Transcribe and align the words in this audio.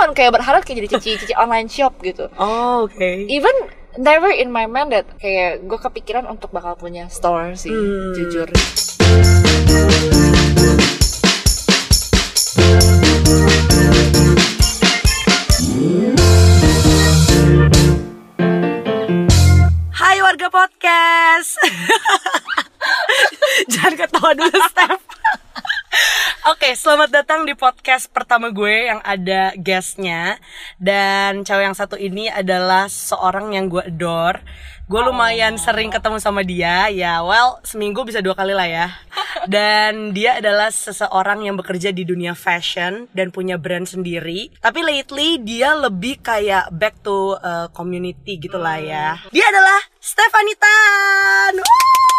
cuma 0.00 0.16
kayak 0.16 0.32
berharap 0.32 0.64
kayak 0.64 0.80
jadi 0.80 0.88
cici 0.96 1.10
cici 1.20 1.34
online 1.36 1.68
shop 1.68 1.92
gitu 2.00 2.32
Oh, 2.40 2.88
oke. 2.88 3.04
even 3.28 3.52
never 4.00 4.32
in 4.32 4.48
my 4.48 4.64
mind 4.64 4.96
that 4.96 5.04
kayak 5.20 5.60
gue 5.60 5.76
kepikiran 5.78 6.24
untuk 6.24 6.48
bakal 6.48 6.72
punya 6.72 7.04
store 7.12 7.52
sih 7.52 7.68
Hmm. 7.68 8.16
jujur 8.16 8.48
Hai 19.92 20.16
warga 20.18 20.48
podcast. 20.48 21.60
Jangan 23.72 23.94
ketawa 23.96 24.30
dulu, 24.32 24.58
Steph. 24.66 25.02
Oke, 26.60 26.76
selamat 26.76 27.08
datang 27.08 27.48
di 27.48 27.56
podcast 27.56 28.12
pertama 28.12 28.52
gue 28.52 28.92
yang 28.92 29.00
ada 29.00 29.56
guestnya. 29.56 30.36
Dan 30.76 31.40
cewek 31.40 31.64
yang 31.64 31.72
satu 31.72 31.96
ini 31.96 32.28
adalah 32.28 32.84
seorang 32.84 33.56
yang 33.56 33.72
gue 33.72 33.80
adore. 33.80 34.44
Gue 34.84 35.00
lumayan 35.00 35.56
sering 35.56 35.88
ketemu 35.88 36.20
sama 36.20 36.44
dia. 36.44 36.92
Ya, 36.92 37.24
well, 37.24 37.64
seminggu 37.64 38.04
bisa 38.04 38.20
dua 38.20 38.36
kali 38.36 38.52
lah 38.52 38.68
ya. 38.68 38.92
Dan 39.56 40.12
dia 40.12 40.36
adalah 40.36 40.68
seseorang 40.68 41.48
yang 41.48 41.56
bekerja 41.56 41.96
di 41.96 42.04
dunia 42.04 42.36
fashion 42.36 43.08
Dan 43.16 43.32
punya 43.32 43.56
brand 43.56 43.88
sendiri. 43.88 44.52
Tapi 44.60 44.84
lately 44.84 45.40
dia 45.40 45.72
lebih 45.72 46.20
kayak 46.20 46.76
back 46.76 47.00
to 47.00 47.40
uh, 47.40 47.72
community 47.72 48.36
gitu 48.36 48.60
lah 48.60 48.76
ya. 48.76 49.16
Dia 49.32 49.48
adalah 49.48 49.80
Stephanie 49.96 50.60
Tan. 50.60 51.56
Woo! 51.56 52.09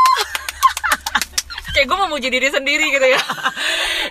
Kayak 1.72 1.88
gue 1.88 1.98
memuji 1.98 2.28
diri 2.28 2.48
sendiri 2.48 2.92
gitu 2.92 3.08
ya 3.08 3.22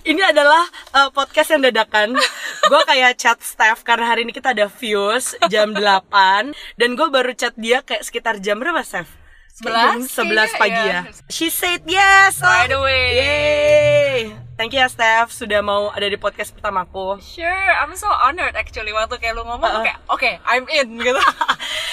Ini 0.00 0.32
adalah 0.32 0.64
uh, 0.96 1.10
podcast 1.12 1.52
yang 1.52 1.60
dadakan. 1.60 2.16
gue 2.64 2.80
kayak 2.88 3.20
chat 3.20 3.38
Steph 3.44 3.84
karena 3.84 4.08
hari 4.08 4.24
ini 4.24 4.32
kita 4.32 4.56
ada 4.56 4.64
views 4.66 5.36
jam 5.52 5.76
8 5.76 6.56
dan 6.80 6.90
gue 6.96 7.08
baru 7.08 7.36
chat 7.36 7.52
dia 7.60 7.84
kayak 7.84 8.00
sekitar 8.00 8.40
jam 8.40 8.56
berapa, 8.56 8.80
Steph? 8.80 9.12
Kayak 9.60 10.08
11 10.08 10.08
jam 10.08 10.56
11 10.56 10.56
pagi 10.56 10.82
ya. 10.88 10.88
ya. 10.88 11.00
She 11.28 11.52
said 11.52 11.84
yes. 11.84 12.40
Right 12.40 12.72
away. 12.72 13.04
Yeay. 13.20 14.39
Thank 14.60 14.76
you 14.76 14.84
ya 14.84 14.92
Steph 14.92 15.32
sudah 15.32 15.64
mau 15.64 15.88
ada 15.88 16.04
di 16.04 16.20
podcast 16.20 16.52
pertamaku. 16.52 17.16
sure 17.24 17.48
I'm 17.80 17.96
so 17.96 18.04
honored 18.04 18.52
actually 18.52 18.92
waktu 18.92 19.16
kayak 19.16 19.32
lu 19.32 19.48
ngomong 19.48 19.64
Uh-uh. 19.64 19.84
kayak 19.88 19.98
oke 20.04 20.30
I'm 20.44 20.68
in 20.68 21.00
gitu 21.00 21.16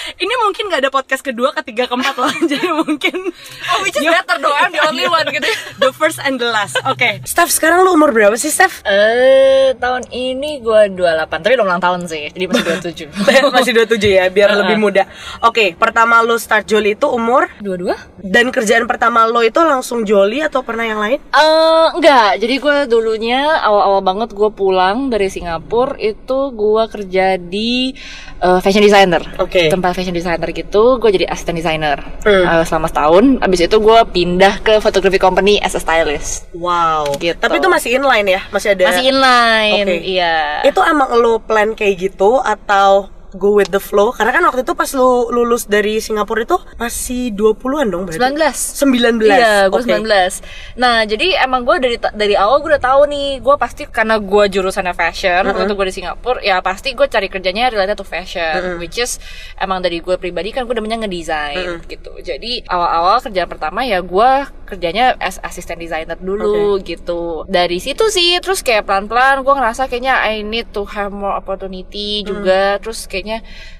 Ini 0.08 0.34
mungkin 0.40 0.72
gak 0.72 0.80
ada 0.84 0.90
podcast 0.90 1.20
kedua, 1.20 1.52
ketiga, 1.52 1.84
keempat 1.84 2.16
loh. 2.16 2.32
Jadi 2.50 2.64
mungkin 2.72 3.28
oh 3.72 3.78
which 3.84 3.92
is 3.94 4.04
Yuk. 4.04 4.12
better 4.12 4.36
dong 4.36 4.52
I'm 4.52 4.72
the 4.72 4.84
only 4.84 5.08
one 5.20 5.28
gitu 5.28 5.48
the 5.80 5.92
first 5.92 6.20
and 6.20 6.36
the 6.36 6.48
last. 6.48 6.76
Oke. 6.84 7.24
Steph 7.24 7.48
sekarang 7.48 7.84
lu 7.84 7.96
umur 7.96 8.12
berapa 8.12 8.36
sih, 8.36 8.48
Steph? 8.48 8.84
Eh, 8.84 9.72
tahun 9.76 10.08
ini 10.10 10.60
gue 10.60 10.92
28, 10.92 11.28
tapi 11.40 11.52
udah 11.56 11.64
ulang 11.64 11.80
tahun 11.80 12.04
sih, 12.04 12.32
jadi 12.32 12.44
masih 12.48 13.08
27 13.08 13.52
Masih 13.52 13.72
27 13.78 14.00
ya, 14.10 14.24
biar 14.28 14.48
Uh-uh. 14.52 14.60
lebih 14.64 14.76
muda. 14.76 15.04
Oke, 15.40 15.72
pertama 15.72 16.20
lu 16.20 16.36
start 16.36 16.64
Jolly 16.64 16.96
itu 16.96 17.06
umur 17.08 17.48
Dua-dua? 17.60 17.94
Dan 18.18 18.48
kerjaan 18.50 18.88
pertama 18.88 19.24
lo 19.24 19.40
itu 19.40 19.60
langsung 19.60 20.02
joli 20.02 20.42
atau 20.42 20.60
pernah 20.66 20.84
yang 20.84 20.98
lain? 20.98 21.20
Eh, 21.30 21.86
enggak, 21.94 22.42
jadi 22.42 22.57
gue 22.58 22.76
dulunya 22.86 23.58
awal-awal 23.58 24.00
banget 24.00 24.30
gue 24.30 24.50
pulang 24.50 25.08
dari 25.08 25.26
Singapura 25.26 25.94
itu 25.96 26.38
gue 26.50 26.82
kerja 26.86 27.34
di 27.34 27.90
eh, 28.38 28.58
fashion 28.60 28.82
designer 28.82 29.22
Oke. 29.38 29.66
Tempat 29.66 29.94
fashion 29.94 30.14
designer 30.14 30.50
gitu, 30.50 30.98
gue 30.98 31.10
jadi 31.10 31.26
asisten 31.26 31.54
designer 31.54 32.00
Hmm. 32.22 32.44
Eh, 32.44 32.64
selama 32.66 32.86
setahun 32.86 33.24
Abis 33.40 33.60
itu 33.64 33.76
gue 33.78 33.98
pindah 34.10 34.60
ke 34.60 34.78
photography 34.78 35.16
company 35.16 35.56
as 35.58 35.74
a 35.74 35.80
stylist 35.80 36.46
Wow. 36.52 37.14
Gitu. 37.16 37.38
Tapi 37.38 37.58
itu 37.58 37.68
masih 37.68 37.90
inline 37.96 38.28
ya? 38.28 38.40
Masih 38.50 38.74
ada. 38.74 38.84
Masih 38.90 39.04
inline, 39.08 39.86
Oke. 39.86 39.96
iya 40.04 40.36
Itu 40.62 40.80
emang 40.82 41.14
lo 41.14 41.38
plan 41.38 41.72
kayak 41.72 41.94
gitu 41.98 42.38
atau 42.38 43.17
go 43.36 43.58
with 43.58 43.68
the 43.68 43.82
flow? 43.82 44.14
Karena 44.14 44.32
kan 44.32 44.42
waktu 44.48 44.64
itu 44.64 44.72
pas 44.72 44.88
lo 44.96 45.28
lulus 45.28 45.68
dari 45.68 46.00
Singapura 46.00 46.46
itu 46.46 46.56
masih 46.80 47.34
20-an 47.36 47.86
dong 47.90 48.02
berarti. 48.08 48.20
19 48.20 49.20
19. 49.20 49.28
Iya, 49.28 49.56
gue 49.68 49.80
Oke. 49.82 49.90
19 49.90 50.78
Nah, 50.80 51.04
jadi 51.04 51.44
emang 51.44 51.66
gue 51.66 51.76
dari 51.82 51.96
dari 52.14 52.34
awal 52.38 52.64
gue 52.64 52.72
udah 52.72 52.84
tahu 52.84 53.00
nih 53.10 53.28
Gue 53.42 53.54
pasti 53.58 53.84
karena 53.84 54.16
gue 54.16 54.44
jurusannya 54.48 54.94
fashion 54.94 55.42
Waktu 55.44 55.68
itu 55.68 55.74
gue 55.74 55.86
di 55.90 55.94
Singapura 55.94 56.38
Ya 56.40 56.62
pasti 56.64 56.94
gue 56.96 57.06
cari 57.10 57.28
kerjanya 57.28 57.68
related 57.68 57.98
to 57.98 58.06
fashion 58.06 58.80
Which 58.80 58.96
is 58.96 59.18
emang 59.58 59.84
dari 59.84 60.00
gue 60.00 60.16
pribadi 60.16 60.54
kan 60.54 60.64
gue 60.64 60.74
demennya 60.74 61.04
ngedesain 61.04 61.82
gitu. 61.88 62.12
Jadi 62.22 62.64
awal-awal 62.68 63.20
kerjaan 63.20 63.48
pertama 63.50 63.84
ya 63.84 64.00
gue 64.00 64.30
kerjanya 64.68 65.16
as 65.20 65.36
asisten 65.44 65.80
designer 65.80 66.16
dulu 66.16 66.80
gitu. 66.84 67.44
Dari 67.48 67.78
situ 67.80 68.08
sih 68.08 68.40
terus 68.40 68.64
kayak 68.64 68.88
pelan-pelan 68.88 69.44
gue 69.44 69.54
ngerasa 69.54 69.88
kayaknya 69.88 70.20
I 70.24 70.40
need 70.44 70.72
to 70.72 70.88
have 70.88 71.12
more 71.12 71.36
opportunity 71.36 72.24
juga. 72.24 72.80
Terus 72.80 73.04
kayaknya 73.04 73.27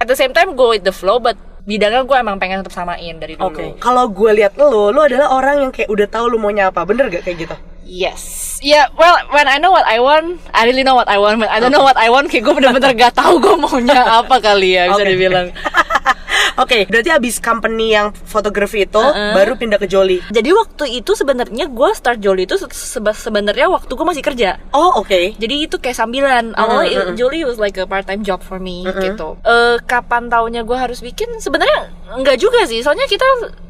at 0.02 0.04
the 0.04 0.18
same 0.18 0.36
time 0.36 0.52
go 0.52 0.76
with 0.76 0.84
the 0.84 0.92
flow 0.92 1.16
But 1.16 1.40
bidangnya 1.68 2.04
gue 2.08 2.16
emang 2.16 2.36
pengen 2.40 2.64
tetap 2.64 2.72
samain 2.72 3.20
dari 3.20 3.36
dulu 3.36 3.52
Oke. 3.52 3.64
Kalau 3.76 4.08
gue 4.08 4.30
lihat 4.40 4.56
lo, 4.56 4.88
lo 4.88 5.04
adalah 5.04 5.36
orang 5.36 5.68
yang 5.68 5.72
kayak 5.72 5.92
udah 5.92 6.08
tahu 6.08 6.32
lo 6.32 6.36
maunya 6.40 6.72
apa. 6.72 6.84
Bener 6.88 7.12
gak 7.12 7.28
kayak 7.28 7.44
gitu? 7.44 7.56
Yes. 7.88 8.56
Yeah, 8.60 8.92
well, 9.00 9.16
when 9.32 9.48
I 9.48 9.56
know 9.56 9.72
what 9.72 9.88
I 9.88 9.96
want, 9.96 10.44
I 10.52 10.68
really 10.68 10.84
know 10.84 10.96
what 10.96 11.08
I 11.08 11.16
want. 11.16 11.40
When 11.40 11.48
I 11.48 11.56
don't 11.56 11.72
know 11.72 11.84
what 11.84 11.96
I 11.96 12.12
want, 12.12 12.28
kayak 12.28 12.44
gue 12.44 12.54
bener-bener 12.56 12.92
gak 12.96 13.16
tahu 13.16 13.40
gue 13.40 13.56
maunya 13.56 13.96
apa 14.20 14.36
kali 14.40 14.76
ya, 14.76 14.92
bisa 14.92 15.04
Oke. 15.04 15.12
dibilang. 15.12 15.48
Oke, 16.58 16.84
berarti 16.84 17.08
abis 17.08 17.38
company 17.38 17.94
yang 17.94 18.10
fotografi 18.10 18.82
itu 18.82 18.98
Uh-uh. 18.98 19.30
baru 19.32 19.54
pindah 19.54 19.78
ke 19.78 19.86
Jolly. 19.86 20.18
Jadi 20.28 20.50
waktu 20.50 20.84
itu 20.98 21.14
sebenarnya 21.14 21.70
gue 21.70 21.90
start 21.94 22.18
Jolly 22.18 22.44
itu 22.44 22.58
se- 22.58 22.68
sebe- 22.74 23.14
sebenarnya 23.14 23.70
waktu 23.70 23.88
gue 23.88 24.02
masih 24.04 24.20
kerja. 24.20 24.58
Oh, 24.70 24.98
oke. 24.98 25.38
Jadi 25.38 25.54
itu 25.64 25.78
kayak 25.78 25.94
sambilan. 25.94 26.52
Awalnya 26.52 27.14
Jolly 27.14 27.46
was 27.46 27.56
like 27.56 27.78
a 27.78 27.86
part 27.86 28.04
time 28.04 28.20
job 28.20 28.42
for 28.42 28.58
me 28.58 28.82
gitu. 28.84 29.38
Eh 29.40 29.78
kapan 29.84 30.26
taunya 30.26 30.66
gue 30.66 30.74
harus 30.74 30.98
bikin? 30.98 31.30
Sebenarnya 31.38 31.94
enggak 32.12 32.36
juga 32.36 32.66
sih. 32.66 32.82
Soalnya 32.82 33.06
kita 33.06 33.24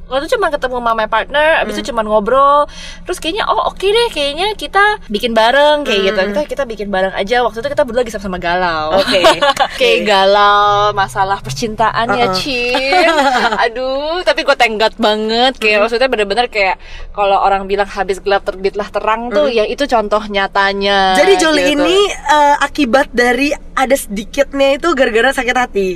waktu 0.08 0.26
itu 0.26 0.40
cuma 0.40 0.48
ketemu 0.48 0.76
sama 0.80 0.92
my 0.96 1.08
partner, 1.08 1.48
abis 1.62 1.80
itu 1.80 1.92
cuma 1.92 2.02
ngobrol. 2.02 2.64
Terus 3.04 3.18
kayaknya 3.20 3.44
oh 3.46 3.68
oke 3.70 3.84
deh, 3.84 4.08
kayaknya 4.10 4.56
kita 4.56 5.04
bikin 5.12 5.36
bareng 5.36 5.84
kayak 5.84 6.00
gitu. 6.12 6.20
Kita 6.32 6.42
kita 6.48 6.62
bikin 6.64 6.88
bareng 6.88 7.12
aja. 7.14 7.44
Waktu 7.44 7.60
itu 7.60 7.68
kita 7.68 7.84
berdua 7.84 8.00
lagi 8.02 8.12
sama-sama 8.12 8.38
galau. 8.40 8.98
Oke. 8.98 9.20
kayak 9.80 9.98
galau 10.08 10.96
masalah 10.96 11.38
percintaan 11.44 12.16
ya, 12.16 12.26
Uh-uh. 12.32 12.36
Cin. 12.36 13.12
Aduh, 13.68 14.24
tapi 14.24 14.42
gue 14.42 14.56
tenggat 14.56 14.96
banget. 14.96 15.60
Kayak 15.60 15.86
maksudnya 15.86 16.08
bener-bener 16.08 16.46
kayak 16.48 16.80
kalau 17.12 17.38
orang 17.38 17.68
bilang 17.68 17.86
habis 17.86 18.18
gelap 18.24 18.42
terbitlah 18.48 18.88
terang 18.88 19.28
tuh, 19.28 19.52
ya 19.52 19.68
itu 19.68 19.84
contoh 19.84 20.20
nyatanya. 20.26 21.14
Jadi 21.20 21.32
Jolly 21.36 21.62
gitu. 21.72 21.84
ini 21.84 21.98
eh, 22.08 22.56
akibat 22.64 23.12
dari 23.12 23.52
ada 23.76 23.94
sedikitnya 23.94 24.80
itu 24.80 24.88
gara-gara 24.96 25.30
sakit 25.34 25.56
hati, 25.56 25.90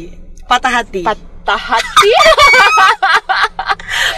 patah 0.46 0.72
hati, 0.82 1.02
patah 1.02 1.60
hati. 1.60 2.12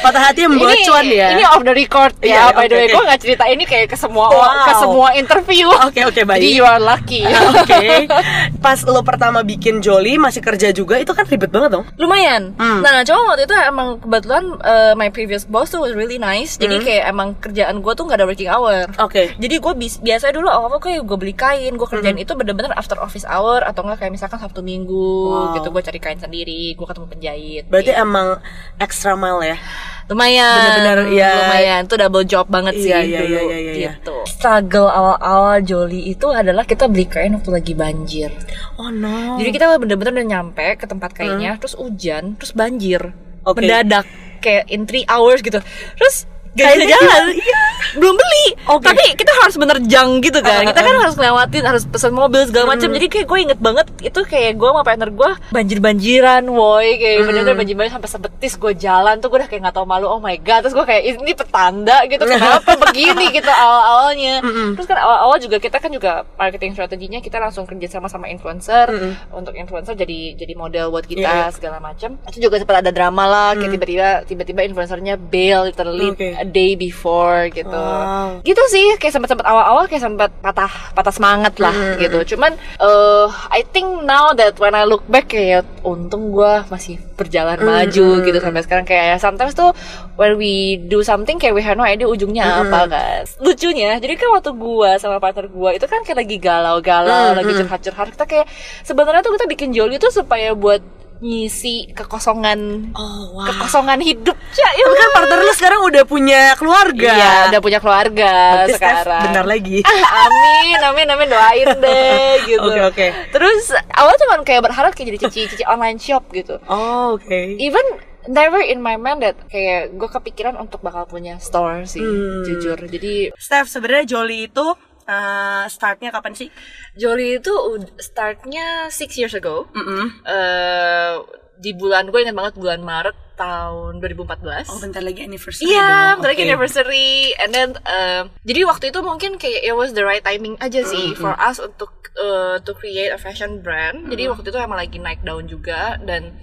patah 0.04 0.22
hati 0.22 0.38
yang 0.40 0.52
membawa 0.52 0.70
ini, 0.70 0.84
cuan 0.84 1.04
ya. 1.06 1.28
Ini 1.32 1.44
off 1.48 1.62
the 1.62 1.72
record 1.72 2.12
ya. 2.20 2.52
By 2.52 2.66
the 2.66 2.68
oke, 2.68 2.74
way, 2.74 2.84
oke. 2.84 2.92
gue 2.92 3.02
nggak 3.04 3.20
cerita 3.20 3.44
ini 3.46 3.64
kayak 3.64 3.86
ke 3.88 3.96
semua 3.96 4.26
Wow. 4.26 4.44
ke 4.62 4.72
semua 4.76 5.08
interview. 5.14 5.68
Oke 5.82 6.00
oke 6.02 6.20
baik. 6.22 6.38
Jadi 6.38 6.50
you 6.52 6.64
are 6.64 6.78
lucky. 6.78 7.24
Oke. 7.54 8.06
Pas 8.64 8.80
lo 8.82 9.00
pertama 9.00 9.40
bikin 9.42 9.78
Jolly 9.78 10.16
masih 10.16 10.40
kerja 10.40 10.68
juga 10.70 10.96
itu 10.96 11.10
kan 11.10 11.24
ribet 11.24 11.48
banget 11.48 11.72
dong. 11.72 11.84
lumayan. 11.96 12.52
Hmm. 12.54 12.80
Nah, 12.80 13.00
cuma 13.02 13.24
waktu 13.26 13.44
itu 13.44 13.54
emang 13.54 13.96
kebetulan 13.98 14.44
uh, 14.58 14.92
my 14.94 15.08
previous 15.08 15.44
boss 15.44 15.70
tuh 15.70 15.80
was 15.80 15.92
really 15.92 16.16
nice. 16.16 16.56
Jadi 16.56 16.74
Hmm. 16.74 16.84
kayak 16.84 17.04
emang 17.06 17.28
kerjaan 17.36 17.78
gue 17.78 17.92
tuh 17.92 18.04
nggak 18.04 18.18
ada 18.18 18.26
working 18.26 18.48
hour. 18.48 18.84
Oke. 18.98 19.32
Jadi 19.34 19.54
gue 19.56 19.72
biasanya 20.00 20.34
dulu 20.34 20.46
awal-awal 20.46 20.78
kayak 20.78 21.00
gue 21.00 21.16
beli 21.16 21.32
kain, 21.32 21.72
gue 21.72 21.80
Hmm. 21.80 21.94
kerjain 21.94 22.16
itu 22.16 22.32
bener-bener 22.32 22.72
after 22.72 22.96
office 22.96 23.24
hour 23.24 23.62
atau 23.62 23.80
enggak 23.82 24.00
kayak 24.00 24.12
misalkan 24.12 24.36
Sabtu 24.36 24.60
Minggu 24.60 25.06
Wow. 25.24 25.54
gitu 25.54 25.68
gue 25.70 25.82
cari 25.82 25.98
kain 25.98 26.18
sendiri, 26.18 26.72
gue 26.72 26.86
ketemu 26.86 27.06
penjahit. 27.08 27.64
Berarti 27.66 27.90
Gitu. 27.90 28.02
emang 28.02 28.28
extra 28.76 29.14
mile 29.14 29.40
ya. 29.44 29.56
Lumayan, 30.04 30.56
bener-bener, 30.60 30.98
ya. 31.16 31.32
lumayan. 31.40 31.80
Itu 31.88 31.94
double 31.96 32.24
job 32.24 32.46
banget 32.46 32.74
sih 32.76 32.92
Iya, 32.92 33.00
iya, 33.00 33.18
dulu 33.24 33.34
iya, 33.34 33.42
iya, 33.42 33.72
iya. 33.72 33.92
gitu. 33.96 34.16
Struggle 34.28 34.88
awal-awal 34.88 35.64
Jolly 35.64 36.12
itu 36.12 36.26
adalah 36.28 36.62
kita 36.62 36.84
beli 36.86 37.08
kain 37.08 37.32
waktu 37.32 37.50
lagi 37.50 37.72
banjir. 37.72 38.30
Oh 38.76 38.92
no. 38.92 39.40
Jadi 39.40 39.48
kita 39.48 39.64
bener-bener 39.76 40.12
udah 40.12 40.26
nyampe 40.28 40.66
ke 40.76 40.84
tempat 40.84 41.10
kainnya, 41.12 41.56
terus 41.56 41.72
hujan, 41.74 42.36
terus 42.36 42.52
banjir, 42.52 43.00
Hmm. 43.00 43.48
Oke. 43.48 43.60
mendadak 43.60 44.04
kayak 44.40 44.64
in 44.68 44.84
3 44.84 45.04
hours 45.08 45.40
gitu. 45.40 45.60
Terus 45.96 46.28
gak 46.54 46.64
bisa 46.64 46.74
Kainnya 46.76 46.88
jalan, 46.94 47.24
iya, 47.42 47.62
belum 47.94 48.14
beli. 48.14 48.46
Oke. 48.66 48.86
Tapi 48.86 49.04
kita 49.14 49.32
harus 49.36 49.56
menerjang 49.56 50.08
gitu 50.18 50.38
kan. 50.38 50.54
Uh, 50.56 50.62
uh, 50.62 50.70
Kita 50.70 50.80
kan 50.80 50.94
harus 50.96 51.14
ngelewatin, 51.14 51.62
harus 51.64 51.82
pesan 51.84 52.12
mobil 52.12 52.42
segala 52.44 52.64
macam. 52.70 52.88
Hmm. 52.88 52.96
Jadi 52.96 53.06
kayak 53.08 53.26
gue 53.26 53.38
inget 53.40 53.58
banget 53.58 53.86
itu 54.00 54.20
kayak 54.22 54.54
gue 54.54 54.68
sama 54.68 54.82
partner 54.82 55.10
gue 55.10 55.30
banjir-banjiran, 55.50 56.42
woi, 56.46 56.88
kayak 56.96 57.16
Hmm. 57.16 57.26
bener-bener 57.26 57.56
banjir-banjir 57.56 57.92
sampai 57.92 58.10
sebetis 58.10 58.52
gue 58.54 58.72
jalan 58.74 59.14
tuh 59.18 59.28
gue 59.28 59.38
udah 59.38 59.48
kayak 59.48 59.62
nggak 59.62 59.74
tahu 59.74 59.84
malu. 59.84 60.06
Oh 60.06 60.18
my 60.18 60.36
god, 60.38 60.62
terus 60.62 60.72
gue 60.72 60.82
kayak 60.82 61.02
ini 61.04 61.32
petanda 61.32 61.98
gitu. 62.06 62.22
Kenapa 62.22 62.70
begini 62.84 63.26
gitu 63.30 63.50
awal-awalnya. 63.50 64.34
Terus 64.74 64.86
kan 64.86 64.98
awal-awal 64.98 65.36
juga 65.38 65.56
kita 65.58 65.76
kan 65.76 65.90
juga 65.90 66.12
marketing 66.34 66.72
strateginya 66.72 67.18
kita 67.18 67.36
langsung 67.36 67.64
kerja 67.64 67.88
sama 67.90 68.06
sama 68.06 68.26
influencer 68.26 68.86
untuk 69.30 69.54
influencer 69.54 69.94
jadi 69.94 70.34
jadi 70.34 70.54
model 70.54 70.88
buat 70.88 71.04
kita 71.04 71.22
Iya. 71.24 71.50
segala 71.50 71.78
macam. 71.78 72.14
Itu 72.28 72.38
juga 72.40 72.58
sempat 72.58 72.80
ada 72.80 72.90
drama 72.90 73.24
lah, 73.24 73.50
kayak 73.54 73.72
tiba-tiba 73.72 74.08
tiba-tiba 74.24 74.60
influencernya 74.64 75.14
bail 75.16 75.66
literally 75.66 76.10
Oke. 76.10 76.36
A 76.44 76.46
day 76.46 76.76
before 76.76 77.48
gitu 77.48 77.72
Wow. 77.72 78.44
gitu 78.44 78.60
sih 78.68 78.94
kayak 78.96 79.10
sempat 79.10 79.32
sempat 79.32 79.48
awal-awal 79.48 79.88
kayak 79.88 80.04
sempat 80.04 80.30
patah 80.38 80.68
patah 80.92 81.10
semangat 81.10 81.56
lah 81.56 81.72
Hmm. 81.72 81.96
gitu 81.96 82.36
cuman 82.36 82.52
eh 82.76 83.26
I 83.50 83.64
think 83.64 84.04
now 84.04 84.30
that 84.32 84.54
when 84.56 84.72
I 84.72 84.84
look 84.84 85.02
back 85.06 85.26
kayak 85.26 85.64
untung 85.80 86.28
gue 86.30 86.52
masih 86.68 87.00
berjalan 87.14 87.56
Hmm. 87.56 87.66
maju 87.66 88.06
gitu 88.20 88.38
sampai 88.38 88.60
sekarang 88.60 88.84
kayak 88.84 89.16
sometimes 89.16 89.52
tuh 89.52 89.72
when 90.14 90.36
we 90.36 90.52
do 90.78 91.00
something 91.00 91.36
kayak 91.36 91.52
we 91.52 91.62
have 91.62 91.74
no 91.74 91.82
idea 91.82 92.04
ujungnya 92.04 92.44
Hmm. 92.44 92.68
apa 92.68 92.80
kan 92.86 93.20
lucunya 93.40 93.96
jadi 93.96 94.14
kan 94.14 94.28
waktu 94.30 94.52
gue 94.52 94.90
sama 94.98 95.16
partner 95.16 95.46
gue 95.46 95.70
itu 95.72 95.86
kan 95.86 96.02
kayak 96.02 96.18
lagi 96.20 96.36
galau-galau 96.36 97.32
Hmm, 97.32 97.38
lagi 97.38 97.52
curhat-curhat 97.54 98.08
kita 98.10 98.24
kayak 98.24 98.46
sebenarnya 98.82 99.22
tuh 99.22 99.32
kita 99.32 99.46
bikin 99.46 99.70
Jolly 99.70 99.96
tuh 99.96 100.10
supaya 100.10 100.52
buat 100.52 100.82
ngisi 101.16 101.90
kekosongan 101.90 102.90
Oh, 102.92 103.32
wow. 103.32 103.46
kekosongan 103.46 103.98
hidup 103.98 104.34
ya, 104.50 104.68
Tapi 104.74 104.94
kan 104.94 105.08
partner 105.12 105.38
lu 105.40 105.52
sekarang 105.52 105.80
udah 105.84 106.02
punya 106.04 106.54
keluarga. 106.54 107.10
Iya, 107.10 107.32
udah 107.48 107.60
punya 107.60 107.78
keluarga 107.78 108.32
Berarti 108.60 108.72
Steph 108.72 108.80
sekarang. 108.98 109.22
bentar 109.24 109.44
lagi. 109.44 109.78
Ah, 109.80 110.00
amin, 110.26 110.78
amin, 110.84 111.06
amin 111.08 111.28
doain 111.28 111.68
deh 111.84 112.16
gitu. 112.44 112.62
Oke, 112.62 112.80
oke. 112.84 113.06
Terus 113.30 113.62
awal 113.90 114.14
cuman 114.16 114.40
kayak 114.42 114.62
berharap 114.62 114.90
kayak 114.92 115.06
jadi 115.10 115.18
cici-cici 115.22 115.64
online 115.64 115.98
shop 115.98 116.28
gitu. 116.30 116.58
Oh, 116.66 117.14
oke. 117.14 117.40
Even 117.56 117.84
never 118.24 118.58
in 118.58 118.80
my 118.80 118.96
mind 118.96 119.20
that 119.20 119.36
kayak 119.46 119.92
gue 119.92 120.08
kepikiran 120.10 120.56
untuk 120.56 120.80
bakal 120.80 121.04
punya 121.04 121.36
store 121.38 121.84
sih, 121.84 122.00
Hmm. 122.00 122.42
jujur. 122.42 122.78
Jadi 122.80 123.32
Steph, 123.34 123.68
sebenarnya 123.68 124.08
Jolly 124.10 124.48
itu 124.48 124.66
uh, 125.04 125.64
startnya 125.66 126.10
kapan 126.10 126.32
sih? 126.34 126.48
Jolly 126.94 127.38
itu 127.38 127.52
startnya 127.98 128.88
six 128.88 129.16
years 129.16 129.32
ago. 129.32 129.68
Mm-mm. 129.72 130.10
Eh, 130.24 131.14
di 131.54 131.70
bulan 131.72 132.10
gue 132.10 132.18
ingat 132.18 132.34
banget 132.34 132.54
bulan 132.58 132.82
Maret 132.82 133.14
tahun 133.34 133.98
2014. 133.98 134.70
Oh, 134.70 134.78
bentar 134.78 135.02
lagi 135.02 135.26
anniversary 135.26 135.70
Iya, 135.70 135.82
dong. 135.82 136.22
bentar 136.22 136.30
lagi 136.34 136.42
Oke. 136.42 136.48
anniversary 136.50 137.10
and 137.38 137.50
then 137.50 137.68
um, 137.82 138.30
jadi 138.42 138.66
waktu 138.66 138.90
itu 138.90 139.00
mungkin 139.02 139.38
kayak 139.38 139.62
it 139.62 139.74
was 139.74 139.90
the 139.94 140.02
right 140.02 140.22
timing 140.22 140.54
aja 140.58 140.82
sih 140.82 141.14
for 141.14 141.34
us 141.34 141.58
untuk 141.58 141.90
uh, 142.14 142.58
to 142.62 142.74
create 142.74 143.10
a 143.10 143.18
fashion 143.18 143.58
brand. 143.58 144.06
Jadi 144.06 144.30
waktu 144.30 144.46
itu 144.50 144.58
emang 144.58 144.78
lagi 144.78 144.98
naik 144.98 145.22
daun 145.22 145.46
juga 145.46 145.98
dan 146.02 146.34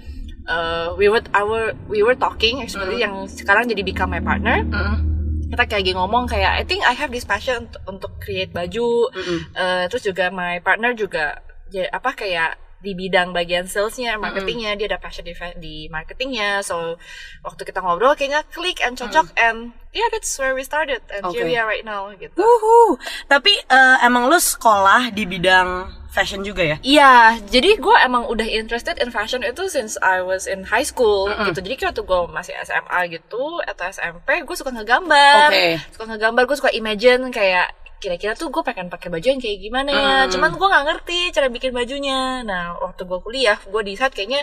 uh, 0.47 0.95
we 0.95 1.07
were 1.07 1.23
our 1.31 1.75
we 1.87 2.03
were 2.03 2.15
talking 2.15 2.59
actually 2.59 2.99
yang 2.99 3.27
sekarang 3.27 3.67
jadi 3.67 3.83
become 3.83 4.11
my 4.11 4.23
partner. 4.23 4.63
Mm-mm. 4.63 5.10
Kita 5.51 5.67
kayak 5.67 5.83
lagi 5.83 5.93
ngomong 5.99 6.23
kayak 6.31 6.51
I 6.55 6.63
think 6.63 6.87
I 6.87 6.95
have 6.95 7.11
this 7.11 7.27
passion 7.27 7.67
untuk, 7.67 7.83
untuk 7.85 8.11
create 8.23 8.55
baju. 8.55 9.11
Mm-mm. 9.11 9.39
Uh, 9.51 9.83
terus 9.91 10.07
juga 10.07 10.31
my 10.31 10.63
partner 10.63 10.95
juga 10.95 11.43
ya 11.67 11.91
apa 11.91 12.15
kayak 12.15 12.55
di 12.81 12.97
bidang 12.97 13.29
bagian 13.29 13.69
salesnya, 13.69 14.17
marketingnya 14.17 14.73
dia 14.73 14.89
ada 14.89 14.97
passion 14.97 15.21
di, 15.21 15.37
di 15.61 15.75
marketingnya. 15.91 16.65
So 16.65 16.97
waktu 17.45 17.61
kita 17.67 17.83
ngobrol 17.83 18.17
kayaknya 18.17 18.41
klik 18.49 18.81
and 18.81 18.97
cocok 18.97 19.29
and 19.37 19.75
yeah 19.91 20.07
that's 20.11 20.31
where 20.39 20.55
we 20.55 20.63
started 20.63 21.03
and 21.11 21.23
here 21.31 21.43
Okay. 21.43 21.51
we 21.51 21.55
are 21.59 21.67
right 21.67 21.83
now 21.83 22.07
gitu. 22.15 22.33
Wuhu. 22.35 22.95
Tapi 23.27 23.51
uh, 23.67 23.99
emang 24.01 24.31
lu 24.31 24.39
sekolah 24.39 25.11
di 25.11 25.27
bidang 25.27 25.87
fashion 26.11 26.43
juga 26.43 26.59
ya? 26.63 26.77
Iya, 26.83 27.13
jadi 27.47 27.79
gue 27.79 27.95
emang 28.03 28.27
udah 28.27 28.43
interested 28.43 28.99
in 28.99 29.15
fashion 29.15 29.47
itu 29.47 29.71
since 29.71 29.95
I 30.03 30.19
was 30.19 30.43
in 30.43 30.67
high 30.67 30.83
school 30.83 31.31
gitu. 31.31 31.63
Jadi 31.63 31.79
waktu 31.87 32.03
gue 32.03 32.19
masih 32.27 32.51
SMA 32.67 32.99
gitu 33.15 33.63
atau 33.63 33.83
SMP, 33.87 34.43
gue 34.43 34.55
suka 34.59 34.75
ngegambar, 34.75 35.47
Oke. 35.47 35.79
suka 35.95 36.05
ngegambar, 36.11 36.43
gue 36.43 36.57
suka 36.59 36.71
imagine 36.75 37.31
kayak 37.31 37.71
kira-kira 38.01 38.33
tuh 38.33 38.49
gue 38.49 38.59
pengen 38.59 38.89
pakai 38.89 39.07
baju 39.07 39.21
yang 39.23 39.37
kayak 39.37 39.61
gimana 39.61 39.89
ya. 39.89 40.11
Cuman 40.25 40.51
gue 40.51 40.67
nggak 40.67 40.85
ngerti 40.85 41.19
cara 41.29 41.47
bikin 41.47 41.69
bajunya. 41.69 42.41
Nah, 42.41 42.81
waktu 42.81 43.05
gue 43.05 43.19
kuliah, 43.21 43.61
gue 43.61 43.81
decide 43.81 44.09
kayaknya 44.09 44.41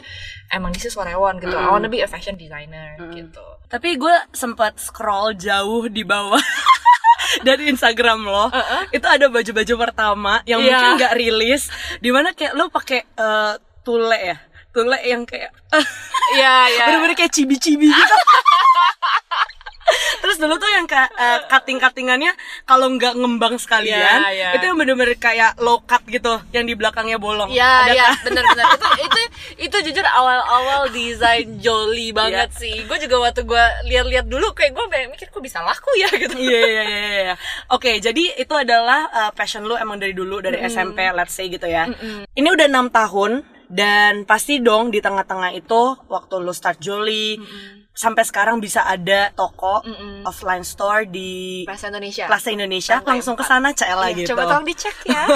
emang 0.49 0.71
this 0.71 0.87
is 0.87 0.95
what 0.95 1.05
I 1.05 1.19
want 1.19 1.43
gitu. 1.43 1.53
I 1.53 1.67
wanna 1.67 1.91
be 1.91 1.99
a 1.99 2.07
fashion 2.07 2.39
designer 2.39 2.95
gitu. 3.11 3.43
Tapi 3.67 3.99
gue 3.99 4.15
sempat 4.31 4.79
scroll 4.79 5.35
jauh 5.35 5.91
di 5.91 6.01
bawah 6.01 6.39
dari 7.47 7.67
Instagram 7.67 8.23
lo. 8.23 8.47
Itu 8.89 9.05
ada 9.05 9.27
baju-baju 9.27 9.75
pertama 9.77 10.41
yang 10.47 10.63
Iya. 10.63 10.71
mungkin 10.71 10.91
nggak 10.97 11.15
rilis, 11.19 11.67
di 11.99 12.15
mana 12.15 12.31
kayak 12.33 12.55
lo 12.55 12.71
pakai 12.71 13.03
eh, 13.05 13.55
tule 13.83 14.17
ya, 14.17 14.39
tule 14.71 14.97
yang 15.03 15.27
kayak 15.27 15.51
Iya, 16.33 16.55
iya. 16.71 16.85
bener-bener 16.89 17.19
kayak 17.19 17.35
cibi-cibi 17.35 17.91
gitu. 17.91 18.15
Terus 20.19 20.37
dulu 20.37 20.55
tuh 20.57 20.69
yang 20.69 20.85
kayak 20.85 21.11
eh, 21.11 21.39
cutting-cuttingannya 21.47 22.33
kalau 22.65 22.91
nggak 22.91 23.15
ngembang 23.15 23.57
sekalian, 23.57 24.19
Iya, 24.29 24.31
iya. 24.31 24.49
itu 24.55 24.65
yang 24.65 24.77
bener-bener 24.77 25.15
kayak 25.15 25.57
low 25.59 25.81
cut 25.83 26.03
gitu, 26.05 26.41
yang 26.51 26.65
di 26.65 26.75
belakangnya 26.75 27.17
bolong. 27.17 27.49
Iya, 27.49 27.71
Ada 27.87 27.93
iya, 27.93 28.05
kan? 28.05 28.15
bener-bener 28.27 28.65
itu 28.75 28.89
itu 28.99 29.21
itu 29.59 29.77
jujur 29.91 30.07
awal-awal 30.07 30.91
desain 30.91 31.59
jolly 31.59 32.11
banget 32.11 32.51
Iya. 32.53 32.59
sih. 32.59 32.77
Gue 32.85 32.99
juga 32.99 33.17
waktu 33.23 33.43
gue 33.43 33.65
lihat-lihat 33.87 34.27
dulu 34.27 34.53
kayak 34.53 34.73
gue 34.73 34.85
mikir 35.09 35.29
kok 35.29 35.41
bisa 35.41 35.63
laku 35.63 35.91
ya 35.97 36.09
gitu. 36.13 36.37
Iya 36.37 36.61
iya 36.61 36.83
iya 36.85 37.01
iya. 37.25 37.35
Oke, 37.71 37.99
jadi 37.99 38.37
itu 38.37 38.55
adalah 38.55 39.07
uh, 39.09 39.31
passion 39.33 39.63
lu 39.63 39.75
emang 39.75 39.97
dari 39.97 40.13
dulu 40.13 40.41
dari 40.41 40.59
SMP 40.65 41.03
let's 41.11 41.33
say 41.33 41.49
gitu 41.49 41.65
ya. 41.65 41.87
Ini 42.31 42.49
udah 42.49 42.67
enam 42.67 42.89
tahun 42.89 43.43
dan 43.69 44.25
pasti 44.25 44.59
dong 44.59 44.89
di 44.89 44.99
tengah-tengah 44.99 45.53
itu 45.53 45.83
waktu 46.09 46.35
lu 46.39 46.51
start 46.51 46.81
Jolly 46.81 47.37
sampai 47.99 48.23
sekarang 48.23 48.63
bisa 48.63 48.87
ada 48.87 49.35
toko 49.35 49.83
offline 50.23 50.63
store 50.63 51.11
di 51.11 51.67
Bahasa 51.67 51.91
Indonesia. 51.91 52.31
Plaza 52.31 52.49
Indonesia 52.55 52.95
Lantai 53.03 53.11
langsung 53.11 53.35
ke 53.35 53.43
sana 53.43 53.75
Cela 53.75 54.15
Iya, 54.15 54.23
gitu. 54.23 54.39
Coba 54.39 54.43
tolong 54.47 54.67
dicek 54.71 54.95
ya. 55.03 55.27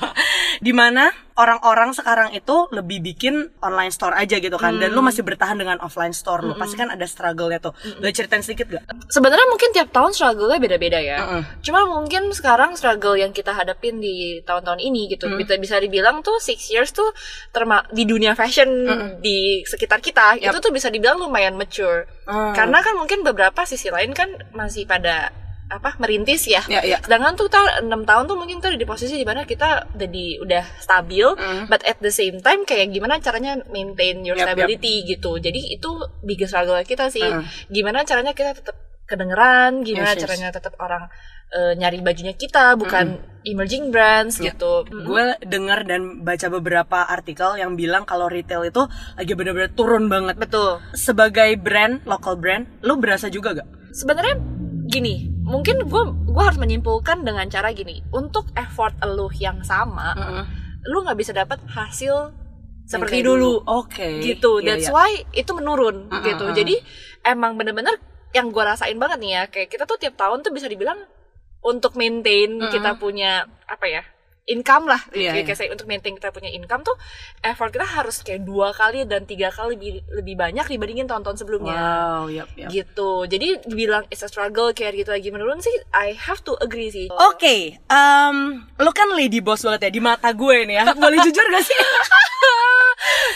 Di 0.66 0.72
mana 0.76 1.08
orang-orang 1.32 1.96
sekarang 1.96 2.36
itu 2.36 2.68
lebih 2.76 3.00
bikin 3.00 3.48
online 3.64 3.88
store 3.88 4.12
aja 4.12 4.36
gitu 4.36 4.60
kan 4.60 4.76
dan 4.76 4.92
lu 4.92 5.00
masih 5.00 5.24
bertahan 5.24 5.56
dengan 5.56 5.80
offline 5.80 6.12
store 6.12 6.44
lu 6.44 6.52
pasti 6.60 6.76
kan 6.76 6.92
ada 6.92 7.08
struggle-nya 7.08 7.56
tuh 7.56 7.72
boleh 7.72 8.12
ceritain 8.12 8.44
sedikit 8.44 8.68
gak? 8.68 8.84
Sebenarnya 9.08 9.48
mungkin 9.48 9.72
tiap 9.72 9.88
tahun 9.96 10.12
struggle-nya 10.12 10.60
beda-beda 10.60 11.00
ya. 11.00 11.18
Mm-mm. 11.24 11.42
Cuma 11.64 11.88
mungkin 11.88 12.28
sekarang 12.36 12.76
struggle 12.76 13.16
yang 13.16 13.32
kita 13.32 13.56
hadapin 13.56 13.96
di 13.96 14.44
tahun-tahun 14.44 14.80
ini 14.84 15.08
gitu, 15.08 15.32
bisa 15.40 15.56
bisa 15.56 15.76
dibilang 15.80 16.20
tuh 16.20 16.36
six 16.36 16.68
years 16.68 16.92
tuh 16.92 17.08
terma 17.48 17.80
di 17.88 18.04
dunia 18.04 18.36
fashion 18.36 18.68
di 19.24 19.64
sekitar 19.64 20.04
kita 20.04 20.36
itu 20.36 20.56
tuh 20.60 20.68
bisa 20.68 20.92
dibilang 20.92 21.16
lumayan 21.16 21.56
mature. 21.56 22.01
Mm. 22.28 22.52
Karena 22.54 22.78
kan 22.80 22.94
mungkin 22.98 23.20
beberapa 23.26 23.62
sisi 23.64 23.88
lain 23.88 24.12
kan 24.12 24.28
masih 24.52 24.84
pada 24.86 25.32
apa 25.72 25.96
merintis 25.96 26.44
ya. 26.44 26.60
Ya, 26.68 26.84
ya. 26.84 27.00
Sedangkan 27.00 27.32
tuh 27.32 27.48
tahun 27.48 27.88
6 27.88 28.04
tahun 28.04 28.24
tuh 28.28 28.36
mungkin 28.36 28.60
tuh 28.60 28.76
di 28.76 28.84
posisi 28.84 29.16
di 29.16 29.24
mana 29.24 29.48
kita 29.48 29.96
udah 29.96 30.08
di 30.12 30.36
udah 30.36 30.64
stabil, 30.76 31.24
but 31.72 31.80
at 31.88 31.96
the 32.04 32.12
same 32.12 32.44
time 32.44 32.68
kayak 32.68 32.92
gimana 32.92 33.16
caranya 33.24 33.56
maintain 33.72 34.20
your 34.20 34.36
stability 34.36 35.08
gitu. 35.08 35.40
Jadi 35.40 35.72
itu 35.72 35.90
biggest 36.20 36.52
struggle 36.52 36.76
kita 36.84 37.08
sih. 37.08 37.24
Mm. 37.24 37.44
Gimana 37.72 38.04
caranya 38.04 38.36
kita 38.36 38.52
tetap 38.52 38.76
kedengeran, 39.04 39.82
gimana 39.82 40.12
Yes, 40.12 40.16
yes. 40.16 40.22
caranya 40.24 40.48
tetap 40.50 40.74
orang 40.78 41.10
eh, 41.52 41.76
nyari 41.76 42.00
bajunya 42.00 42.32
kita 42.32 42.80
bukan 42.80 43.20
emerging 43.44 43.92
brands 43.92 44.40
Ya. 44.40 44.50
gitu. 44.50 44.88
Gue 44.88 45.36
dengar 45.44 45.84
dan 45.84 46.24
baca 46.24 46.48
beberapa 46.48 47.04
artikel 47.04 47.60
yang 47.60 47.76
bilang 47.76 48.08
kalau 48.08 48.24
retail 48.26 48.64
itu 48.64 48.80
lagi 49.14 49.32
bener-bener 49.36 49.68
turun 49.70 50.08
banget. 50.08 50.40
Betul. 50.40 50.80
Sebagai 50.92 51.60
brand, 51.60 52.00
local 52.08 52.40
brand, 52.40 52.64
lu 52.80 52.96
berasa 52.96 53.28
juga 53.28 53.52
gak? 53.52 53.68
Sebenarnya 53.92 54.40
gini, 54.88 55.28
mungkin 55.44 55.84
gue 55.84 56.02
gua 56.32 56.48
harus 56.48 56.56
menyimpulkan 56.56 57.20
dengan 57.20 57.44
cara 57.46 57.68
gini. 57.70 58.00
Untuk 58.08 58.48
effort 58.56 58.96
lu 59.04 59.28
yang 59.36 59.60
sama, 59.60 60.16
lu 60.88 61.04
nggak 61.04 61.20
bisa 61.20 61.36
dapat 61.36 61.60
hasil 61.68 62.32
seperti 62.82 63.20
dulu. 63.20 63.60
Oke. 63.62 64.24
gitu 64.24 64.58
Iya, 64.58 64.74
that's 64.74 64.88
iya. 64.88 64.94
why 64.96 65.10
itu 65.32 65.52
menurun 65.52 66.08
Mm, 66.08 66.22
gitu 66.26 66.44
mm, 66.44 66.50
mm. 66.50 66.56
jadi 66.56 66.74
emang 67.24 67.54
bener-bener 67.54 67.94
yang 68.32 68.48
gue 68.48 68.62
rasain 68.62 68.96
banget 68.96 69.18
nih 69.20 69.32
ya 69.32 69.42
kayak 69.46 69.68
kita 69.68 69.84
tuh 69.84 69.96
tiap 69.96 70.16
tahun 70.16 70.40
tuh 70.40 70.50
bisa 70.50 70.66
dibilang 70.66 70.96
untuk 71.60 71.94
maintain 71.94 72.48
kita 72.68 72.96
punya 72.96 73.44
apa 73.64 73.86
ya 73.86 74.02
income 74.42 74.90
lah 74.90 74.98
Iya, 75.14 75.38
kayak 75.38 75.46
iya. 75.46 75.54
saya 75.54 75.70
untuk 75.70 75.86
maintain 75.86 76.10
kita 76.12 76.34
punya 76.34 76.50
income 76.50 76.82
tuh 76.82 76.98
effort 77.40 77.70
kita 77.70 77.86
harus 77.86 78.26
kayak 78.26 78.42
dua 78.42 78.74
kali 78.74 79.06
dan 79.06 79.22
tiga 79.22 79.54
kali 79.54 79.78
lebih, 79.78 79.92
lebih 80.10 80.34
banyak 80.34 80.66
dibandingin 80.66 81.06
tahun-tahun 81.06 81.38
sebelumnya 81.38 81.78
Wow, 81.78 82.26
yap, 82.26 82.50
yap. 82.58 82.66
gitu 82.68 83.22
jadi 83.30 83.62
dibilang 83.62 84.02
it's 84.10 84.18
a 84.18 84.28
struggle 84.28 84.74
kayak 84.74 84.98
gitu 84.98 85.14
lagi 85.14 85.30
menurun 85.30 85.62
sih 85.62 85.70
I 85.94 86.18
have 86.18 86.42
to 86.42 86.58
agree 86.58 86.90
sih 86.90 87.06
Oke, 87.30 87.78
em, 87.78 88.36
lu 88.74 88.90
kan 88.90 89.14
lady 89.14 89.38
boss 89.38 89.62
banget 89.62 89.86
ya 89.86 89.90
di 89.92 90.02
mata 90.02 90.34
gue 90.34 90.66
nih 90.66 90.74
ya. 90.74 90.84
Boleh 90.90 91.22
jujur 91.22 91.46
gak 91.46 91.62
sih? 91.62 91.78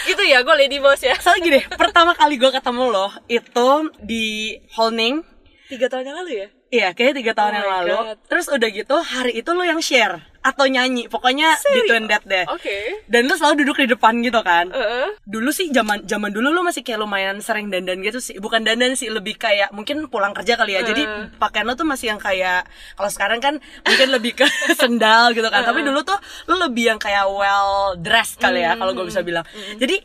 gitu 0.05 0.23
ya 0.23 0.41
gue 0.41 0.55
lady 0.55 0.79
boss 0.79 1.01
ya 1.01 1.15
Soalnya 1.19 1.43
gini, 1.43 1.61
pertama 1.75 2.13
kali 2.13 2.37
gue 2.37 2.49
ketemu 2.49 2.85
lo 2.87 3.09
itu 3.27 3.69
di 3.99 4.55
Holning. 4.73 5.23
tiga 5.67 5.87
tahun 5.87 6.07
yang 6.07 6.19
lalu 6.23 6.33
ya 6.37 6.49
Iya, 6.67 6.89
kayaknya 6.93 7.15
tiga 7.17 7.33
tahun 7.33 7.53
Oh 7.53 7.57
yang 7.57 7.69
lalu. 7.71 7.95
God. 7.95 8.19
Terus 8.27 8.47
udah 8.51 8.69
gitu, 8.69 8.97
hari 8.99 9.33
itu 9.39 9.51
lo 9.51 9.63
yang 9.63 9.79
share 9.79 10.19
atau 10.47 10.71
nyanyi, 10.71 11.11
pokoknya 11.11 11.59
between 11.59 12.07
that 12.07 12.23
deh. 12.23 12.47
oke 12.47 12.77
Dan 13.11 13.27
lu 13.27 13.35
selalu 13.35 13.67
duduk 13.67 13.83
di 13.83 13.91
depan 13.91 14.23
gitu 14.23 14.39
kan. 14.47 14.71
Heeh. 14.71 15.19
Dulu 15.27 15.51
sih 15.51 15.75
zaman 15.75 16.07
zaman 16.07 16.31
dulu 16.31 16.55
lu 16.55 16.63
masih 16.63 16.87
kayak 16.87 17.03
lumayan 17.03 17.43
sering 17.43 17.67
dandan 17.67 17.99
gitu 18.07 18.23
sih. 18.23 18.39
Bukan 18.39 18.63
dandan 18.63 18.95
sih, 18.95 19.11
lebih 19.11 19.35
kayak 19.35 19.75
mungkin 19.75 20.07
pulang 20.07 20.31
kerja 20.31 20.55
kali 20.55 20.79
ya. 20.79 20.87
Jadi 20.87 21.03
pakaian 21.43 21.67
lu 21.67 21.75
tuh 21.75 21.89
masih 21.89 22.15
yang 22.15 22.23
kayak 22.23 22.63
kalau 22.95 23.11
sekarang 23.11 23.43
kan 23.43 23.55
mungkin 23.83 24.09
lebih 24.15 24.39
ke 24.39 24.47
sendal 24.81 25.35
gitu 25.35 25.51
kan. 25.51 25.67
Tapi 25.67 25.83
dulu 25.83 26.07
tuh 26.07 26.19
lu 26.47 26.55
lebih 26.63 26.95
yang 26.95 27.01
kayak 27.03 27.27
well 27.27 27.99
dressed 27.99 28.39
kali 28.39 28.63
ya 28.63 28.79
kalau 28.79 28.95
gue 28.95 29.07
bisa 29.11 29.27
bilang. 29.27 29.43
Jadi 29.83 29.99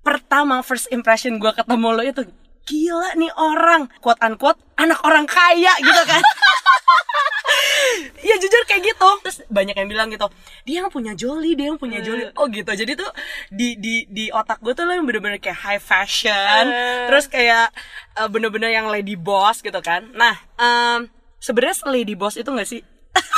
pertama 0.00 0.64
first 0.64 0.88
impression 0.92 1.36
gue 1.36 1.52
ketemu 1.52 1.88
lo 1.92 2.02
itu 2.04 2.22
gila 2.70 3.18
nih 3.18 3.32
orang. 3.34 3.90
Quote 3.98 4.22
unquote 4.22 4.62
anak 4.78 5.02
orang 5.02 5.26
kaya 5.26 5.74
gitu 5.82 6.02
kan. 6.06 6.22
Ya 8.20 8.36
jujur 8.38 8.62
kayak 8.68 8.94
gitu. 8.94 9.08
Terus 9.26 9.42
banyak 9.50 9.74
yang 9.74 9.88
bilang 9.90 10.08
gitu 10.12 10.30
dia 10.62 10.84
yang 10.84 10.92
punya 10.92 11.16
Jolly 11.18 11.58
dia 11.58 11.72
yang 11.72 11.80
punya 11.80 11.98
Jolly 11.98 12.30
oh 12.38 12.46
gitu. 12.46 12.70
Jadi 12.70 12.94
tuh 12.94 13.10
di 13.50 13.74
di 13.74 14.06
di 14.06 14.30
otak 14.30 14.62
gue 14.62 14.70
tuh 14.76 14.86
lo 14.86 14.94
yang 14.94 15.08
bener-bener 15.08 15.42
kayak 15.42 15.58
high 15.58 15.82
fashion 15.82 16.70
terus 17.10 17.26
kayak 17.26 17.74
eh, 18.14 18.28
bener-bener 18.30 18.70
yang 18.70 18.86
lady 18.86 19.18
boss 19.18 19.64
gitu 19.64 19.80
kan. 19.82 20.06
Nah 20.14 20.38
em, 20.60 21.10
sebenarnya 21.42 21.82
lady 21.90 22.14
boss 22.14 22.38
itu 22.38 22.46
gak 22.46 22.68
sih? 22.68 22.84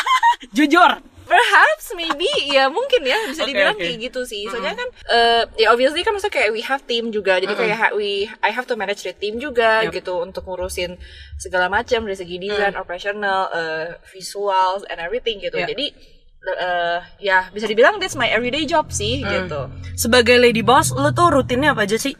Jujur 0.56 1.00
Perhaps 1.22 1.92
maybe 1.92 2.26
ya 2.48 2.66
mungkin 2.66 3.02
ya 3.02 3.18
bisa 3.26 3.42
dibilang 3.48 3.74
oke. 3.74 3.80
kayak 3.80 3.98
gitu 4.02 4.22
sih. 4.22 4.46
Soalnya 4.46 4.74
kan 4.74 4.88
eh, 5.08 5.42
ya 5.58 5.70
obviously 5.70 6.00
kan 6.00 6.12
maksudnya 6.12 6.34
kayak 6.34 6.50
we 6.50 6.60
have 6.60 6.82
team 6.82 7.08
juga. 7.08 7.36
Jadi 7.36 7.52
kayak 7.52 7.76
ha- 7.76 7.94
we 7.94 8.24
I 8.38 8.50
have 8.50 8.64
to 8.64 8.74
manage 8.74 9.00
the 9.00 9.12
team 9.12 9.36
juga 9.36 9.86
Yep. 9.86 9.92
gitu 9.94 10.14
untuk 10.18 10.44
ngurusin 10.44 10.98
segala 11.36 11.66
macam 11.66 12.02
dari 12.02 12.14
segi 12.14 12.36
desain, 12.38 12.74
operational, 12.74 13.48
eh, 13.50 13.86
visuals 14.08 14.82
and 14.86 14.98
everything 14.98 15.38
gitu. 15.38 15.54
Yeah. 15.54 15.68
Jadi 15.68 15.86
eh, 16.42 16.98
ya 17.20 17.46
bisa 17.48 17.64
dibilang 17.64 17.96
that's 17.96 18.14
my 18.14 18.26
everyday 18.26 18.66
job 18.66 18.90
sih 18.90 19.22
gitu. 19.22 19.70
sebagai 19.94 20.34
lady 20.36 20.58
boss 20.60 20.90
lo 20.90 21.10
tuh 21.10 21.30
rutinnya 21.32 21.70
apa 21.70 21.84
aja 21.84 21.94
sih 21.94 22.18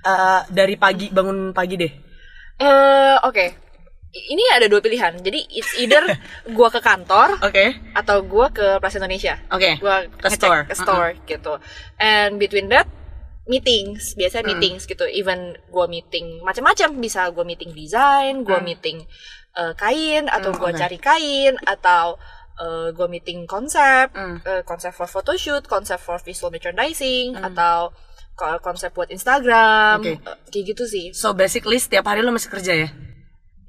Eh, 0.00 0.40
dari 0.48 0.74
pagi 0.74 1.06
bangun 1.06 1.52
pagi 1.52 1.76
deh 1.76 1.92
Eh 2.56 3.16
oke. 3.20 3.69
Ini 4.10 4.42
ada 4.52 4.66
dua 4.66 4.78
pilihan. 4.78 5.14
Jadi 5.16 5.38
it's 5.48 5.70
either 5.76 6.02
gua 6.56 6.66
ke 6.66 6.78
kantor 6.78 7.38
oke 7.38 7.64
atau 7.94 8.22
gua 8.22 8.50
ke 8.50 8.76
Plaza 8.76 8.98
Indonesia. 8.98 9.38
Oke, 9.48 9.78
Gua 9.78 10.02
ke 10.04 10.28
store. 10.28 10.66
ke 10.66 10.74
store 10.74 11.10
gitu. 11.24 11.54
And 11.96 12.36
between 12.36 12.66
that 12.68 12.90
meetings, 13.46 14.14
biasanya 14.14 14.46
meetings 14.48 14.84
gitu. 14.84 15.06
Even 15.06 15.38
gua 15.68 15.86
meeting 15.86 16.38
macam-macam, 16.40 16.90
bisa 16.96 17.30
gua 17.30 17.42
meeting 17.42 17.70
desain, 17.70 18.42
gua 18.42 18.58
meeting 18.60 19.06
eh, 19.52 19.72
kain 19.74 20.26
atau 20.26 20.50
gua 20.52 20.70
oke. 20.70 20.78
cari 20.80 20.98
kain 20.98 21.54
atau 21.60 22.18
eh, 22.56 22.88
gua 22.90 23.06
meeting 23.06 23.46
konsep, 23.46 24.10
Hmm. 24.10 24.38
eh, 24.40 24.62
konsep 24.62 24.90
for 24.90 25.06
photoshoot, 25.06 25.64
konsep 25.64 25.96
for 25.96 26.18
visual 26.18 26.50
merchandising 26.50 27.34
atau 27.36 27.94
ko- 28.32 28.58
konsep 28.58 28.90
buat 28.90 29.06
Instagram, 29.08 29.98
Oke. 29.98 30.12
eh, 30.16 30.36
kayak 30.46 30.64
gitu 30.68 30.84
sih. 30.84 31.06
so 31.12 31.30
basically 31.32 31.76
setiap 31.76 32.04
hari 32.04 32.20
lo 32.20 32.30
masih 32.30 32.48
kerja 32.48 32.74
ya 32.76 32.88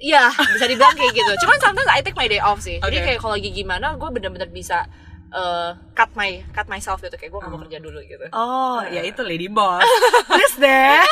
Iya, 0.01 0.33
bisa 0.33 0.65
dibilang 0.65 0.97
kayak 0.97 1.13
gitu. 1.13 1.31
Cuman 1.45 1.57
sometimes 1.61 1.89
I 1.93 2.01
take 2.01 2.17
my 2.17 2.25
day 2.25 2.41
off 2.41 2.57
sih. 2.57 2.81
Jadi 2.81 2.97
Oke. 2.97 3.05
kayak 3.05 3.19
kalau 3.21 3.37
lagi 3.37 3.53
gimana, 3.53 3.93
gue 3.93 4.09
bener-bener 4.09 4.49
bisa 4.49 4.89
uh, 5.29 5.77
cut 5.93 6.09
my 6.17 6.41
cut 6.51 6.65
myself 6.65 6.97
gitu. 7.05 7.13
Kayak 7.21 7.37
gue 7.37 7.39
gak 7.45 7.51
mau 7.53 7.61
kerja 7.61 7.77
dulu 7.77 8.01
gitu. 8.01 8.25
Oh, 8.33 8.81
ya 8.89 9.05
itu 9.05 9.21
lady 9.21 9.45
boss. 9.45 9.85
Please 10.33 10.57
deh. 10.57 11.05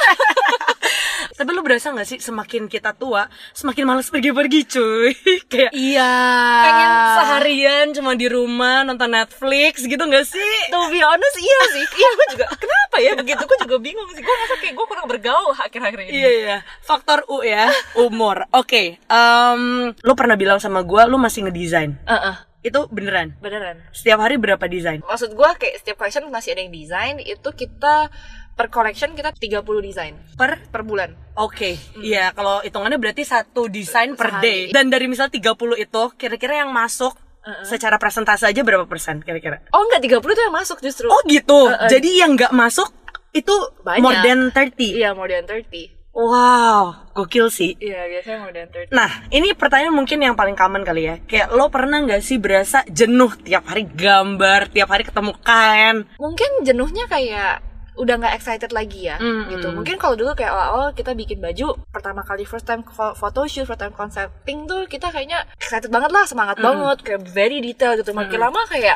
Tapi 1.39 1.55
lu 1.55 1.63
berasa 1.63 1.89
gak 1.89 2.03
sih 2.03 2.19
semakin 2.19 2.67
kita 2.67 2.91
tua, 2.91 3.23
semakin 3.53 3.87
males 3.87 4.11
pergi-pergi 4.11 4.59
cuy. 4.67 5.15
Kayak 5.51 5.71
Iya. 5.71 6.11
pengen 6.59 6.89
seharian 7.15 7.85
cuma 7.95 8.11
di 8.13 8.27
rumah 8.27 8.83
nonton 8.83 9.07
Netflix 9.07 9.79
gitu 9.81 10.03
gak 10.03 10.27
sih? 10.27 10.53
To 10.67 10.91
be 10.91 10.99
honest, 10.99 11.37
iya 11.39 11.59
sih. 11.71 11.85
Iya, 11.95 12.09
gue 12.11 12.27
juga. 12.35 12.45
Kenapa 12.53 12.95
ya 12.99 13.15
begitu? 13.15 13.39
Gue 13.39 13.57
juga 13.57 13.77
bingung 13.79 14.09
sih. 14.11 14.19
Gue 14.19 14.29
ngerasa 14.29 14.55
kayak 14.59 14.73
gue 14.75 14.85
kurang 14.85 15.07
bergaul 15.07 15.55
akhir-akhir 15.55 15.99
ini. 16.03 16.11
Iya 16.11 16.29
iya, 16.35 16.57
faktor 16.81 17.23
U 17.25 17.39
ya, 17.39 17.71
umur. 17.95 18.43
Oke, 18.51 18.99
em, 18.99 19.61
lu 19.95 20.13
pernah 20.13 20.35
bilang 20.35 20.59
sama 20.59 20.83
gua 20.83 21.05
lu 21.05 21.15
masih 21.15 21.47
ngedesain. 21.47 21.95
Heeh, 22.03 22.35
Itu 22.59 22.91
beneran? 22.91 23.39
beneran. 23.39 23.79
Setiap 23.95 24.19
hari 24.19 24.35
berapa 24.35 24.59
desain? 24.67 24.99
Maksud 24.99 25.31
gue 25.31 25.49
kayak 25.55 25.79
setiap 25.79 25.95
collection 25.95 26.27
masih 26.27 26.51
ada 26.51 26.61
yang 26.61 26.73
desain. 26.73 27.15
Itu 27.17 27.55
kita 27.55 28.11
per 28.59 28.67
collection 28.67 29.15
kita 29.15 29.31
30 29.31 29.63
desain 29.79 30.19
Per 30.35 30.67
per 30.67 30.83
bulan. 30.83 31.15
Oke, 31.39 31.79
iya 32.03 32.35
kalau 32.35 32.59
hitungannya 32.59 32.99
berarti 32.99 33.23
satu 33.23 33.71
desain 33.71 34.19
per 34.19 34.43
day. 34.43 34.67
Dan 34.75 34.91
dari 34.91 35.07
misal 35.07 35.31
30 35.31 35.79
itu, 35.79 36.01
kira-kira 36.19 36.67
yang 36.67 36.75
masuk 36.75 37.15
secara 37.63 37.95
presentase 37.95 38.43
aja 38.43 38.61
berapa 38.61 38.83
persen 38.83 39.23
kira-kira? 39.23 39.63
Oh 39.71 39.87
enggak, 39.87 40.19
30 40.19 40.35
tuh 40.35 40.43
yang 40.43 40.55
masuk 40.55 40.77
justru. 40.83 41.07
Oh 41.07 41.23
gitu. 41.23 41.71
Jadi 41.87 42.19
yang 42.19 42.35
nggak 42.35 42.51
masuk 42.51 42.91
itu 43.31 43.55
Banyak. 43.85 44.03
more 44.03 44.19
than 44.19 44.39
30. 44.51 44.99
Iya, 44.99 45.15
more 45.15 45.31
than 45.31 45.47
30. 45.47 45.95
Wow, 46.09 47.07
gokil 47.15 47.47
sih. 47.47 47.79
Iya, 47.79 48.09
biasanya 48.11 48.37
more 48.43 48.51
than 48.51 48.67
30. 48.67 48.91
Nah, 48.91 49.11
ini 49.31 49.55
pertanyaan 49.55 49.95
mungkin 49.95 50.19
yang 50.19 50.35
paling 50.35 50.57
common 50.57 50.83
kali 50.83 51.07
ya. 51.07 51.15
Kayak 51.23 51.55
lo 51.55 51.71
pernah 51.71 52.03
nggak 52.03 52.19
sih 52.19 52.41
berasa 52.41 52.83
jenuh 52.89 53.31
tiap 53.39 53.69
hari 53.71 53.87
gambar, 53.87 54.67
tiap 54.73 54.89
hari 54.91 55.07
ketemu 55.07 55.31
kain? 55.39 56.09
mungkin 56.19 56.67
jenuhnya 56.67 57.07
kayak 57.07 57.68
udah 57.99 58.15
nggak 58.15 58.31
excited 58.33 58.71
lagi 58.71 59.05
ya 59.05 59.19
Mm, 59.19 59.51
gitu. 59.51 59.67
Mm. 59.67 59.75
mungkin 59.75 59.95
kalau 59.95 60.15
dulu 60.15 60.31
kayak 60.31 60.49
awal-awal 60.49 60.89
kita 60.91 61.11
bikin 61.11 61.37
baju 61.37 61.75
pertama 61.89 62.23
kali 62.23 62.43
first 62.43 62.63
time 62.63 62.79
photo 62.87 63.43
shoot 63.43 63.63
first 63.63 63.77
time 63.77 63.91
concepting 63.91 64.63
tuh 64.63 64.87
kita 64.87 65.07
kayaknya 65.07 65.43
excited 65.53 65.87
banget 65.87 66.07
lah 66.09 66.23
semangat 66.23 66.57
banget 66.57 66.97
kayak 67.01 67.21
very 67.27 67.59
detail 67.59 67.93
gitu. 67.93 68.09
Makin 68.11 68.39
lama 68.39 68.63
kayak 68.65 68.95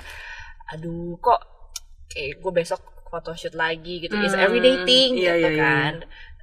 aduh 0.69 1.19
kok 1.19 1.39
kayak 2.07 2.39
gue 2.39 2.51
besok 2.53 2.79
photoshoot 3.05 3.53
lagi 3.53 3.99
gitu. 3.99 4.15
It's 4.17 4.31
Mm, 4.31 4.41
everyday 4.41 4.75
thing 4.81 5.09
iya, 5.13 5.35
gitu 5.35 5.37
iya, 5.37 5.49
iya. 5.49 5.59
kan. 5.59 5.93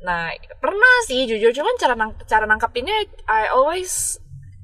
Nah 0.01 0.29
pernah 0.57 0.97
sih 1.03 1.25
jujur 1.25 1.51
cuman 1.51 1.75
cara 1.75 1.95
nang 1.95 2.13
cara 2.25 2.45
nangkapinnya 2.45 2.95
I 3.25 3.49
always 3.49 4.21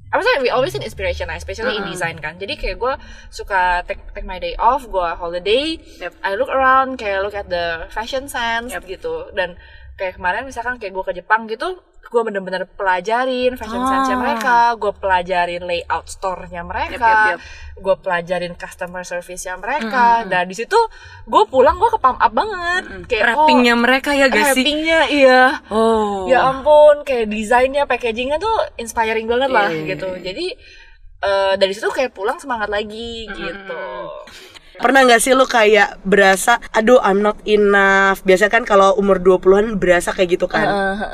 I 0.07 0.15
would 0.15 0.23
say 0.23 0.39
we 0.39 0.47
always 0.47 0.71
need 0.71 0.87
inspiration 0.87 1.27
lah, 1.27 1.35
especially 1.35 1.75
in 1.75 1.83
design 1.83 2.15
kan. 2.23 2.39
Jadi 2.39 2.55
kayak 2.55 2.79
gue 2.79 2.93
suka 3.27 3.83
take, 3.83 3.99
take 4.15 4.23
my 4.23 4.39
day 4.39 4.55
off, 4.55 4.87
gue 4.87 5.07
holiday, 5.19 5.75
Yep. 5.99 6.13
I 6.23 6.39
look 6.39 6.47
around, 6.47 6.95
kayak 6.95 7.27
look 7.27 7.35
at 7.35 7.51
the 7.51 7.91
fashion 7.91 8.31
sense 8.31 8.71
Yep. 8.71 8.87
gitu. 8.87 9.35
Dan 9.35 9.59
kayak 9.99 10.15
kemarin 10.15 10.47
misalkan 10.47 10.79
kayak 10.79 10.95
gue 10.95 11.03
ke 11.03 11.13
Jepang 11.19 11.43
gitu, 11.51 11.83
gue 12.07 12.21
bener-bener 12.23 12.63
pelajarin 12.71 13.59
fashion 13.59 13.83
Ah. 13.83 13.89
sense-nya 13.91 14.15
mereka, 14.15 14.57
gue 14.79 14.95
pelajarin 14.95 15.59
layout 15.59 16.07
store-nya 16.07 16.63
mereka, 16.63 16.95
Yep, 16.95 17.03
yep, 17.03 17.27
yep. 17.35 17.39
gue 17.77 17.95
pelajarin 17.99 18.53
customer 18.55 19.03
service-nya 19.03 19.59
mereka. 19.59 20.23
Dan 20.23 20.47
di 20.47 20.55
situ 20.55 20.79
gue 21.27 21.43
pulang 21.51 21.75
gue 21.75 21.89
ke 21.91 21.99
pump 21.99 22.15
up 22.15 22.31
banget, 22.31 22.83
kayak 23.11 23.23
Wrappingnya 23.35 23.75
mereka 23.75 24.15
ya 24.15 24.27
oh, 24.27 24.31
gak 24.31 24.55
sih? 24.55 24.63
wrappingnya 24.63 24.99
iya. 25.11 25.43
Oh. 25.67 26.23
Ya 26.25 26.47
ampun, 26.47 27.03
kayak 27.03 27.27
desainnya, 27.27 27.83
packagingnya 27.83 28.39
tuh 28.39 28.55
inspiring 28.79 29.27
banget 29.27 29.51
lah 29.51 29.67
Iya, 29.67 29.75
iya, 29.75 29.87
gitu. 29.91 30.09
Jadi 30.15 30.45
eh, 31.17 31.53
dari 31.57 31.73
situ 31.75 31.89
kayak 31.89 32.15
pulang 32.15 32.39
semangat 32.39 32.71
lagi 32.71 33.27
gitu. 33.27 33.83
Pernah 34.77 35.01
nggak 35.03 35.19
sih 35.19 35.33
lu 35.33 35.43
kayak 35.43 36.01
berasa, 36.03 36.61
aduh 36.69 36.99
I'm 36.99 37.19
not 37.19 37.37
enough. 37.43 38.21
Biasanya 38.21 38.51
kan 38.51 38.63
kalau 38.63 38.93
umur 38.93 39.17
20-an 39.17 39.75
berasa 39.75 40.11
kayak 40.11 40.37
gitu 40.37 40.45
kan. 40.45 40.65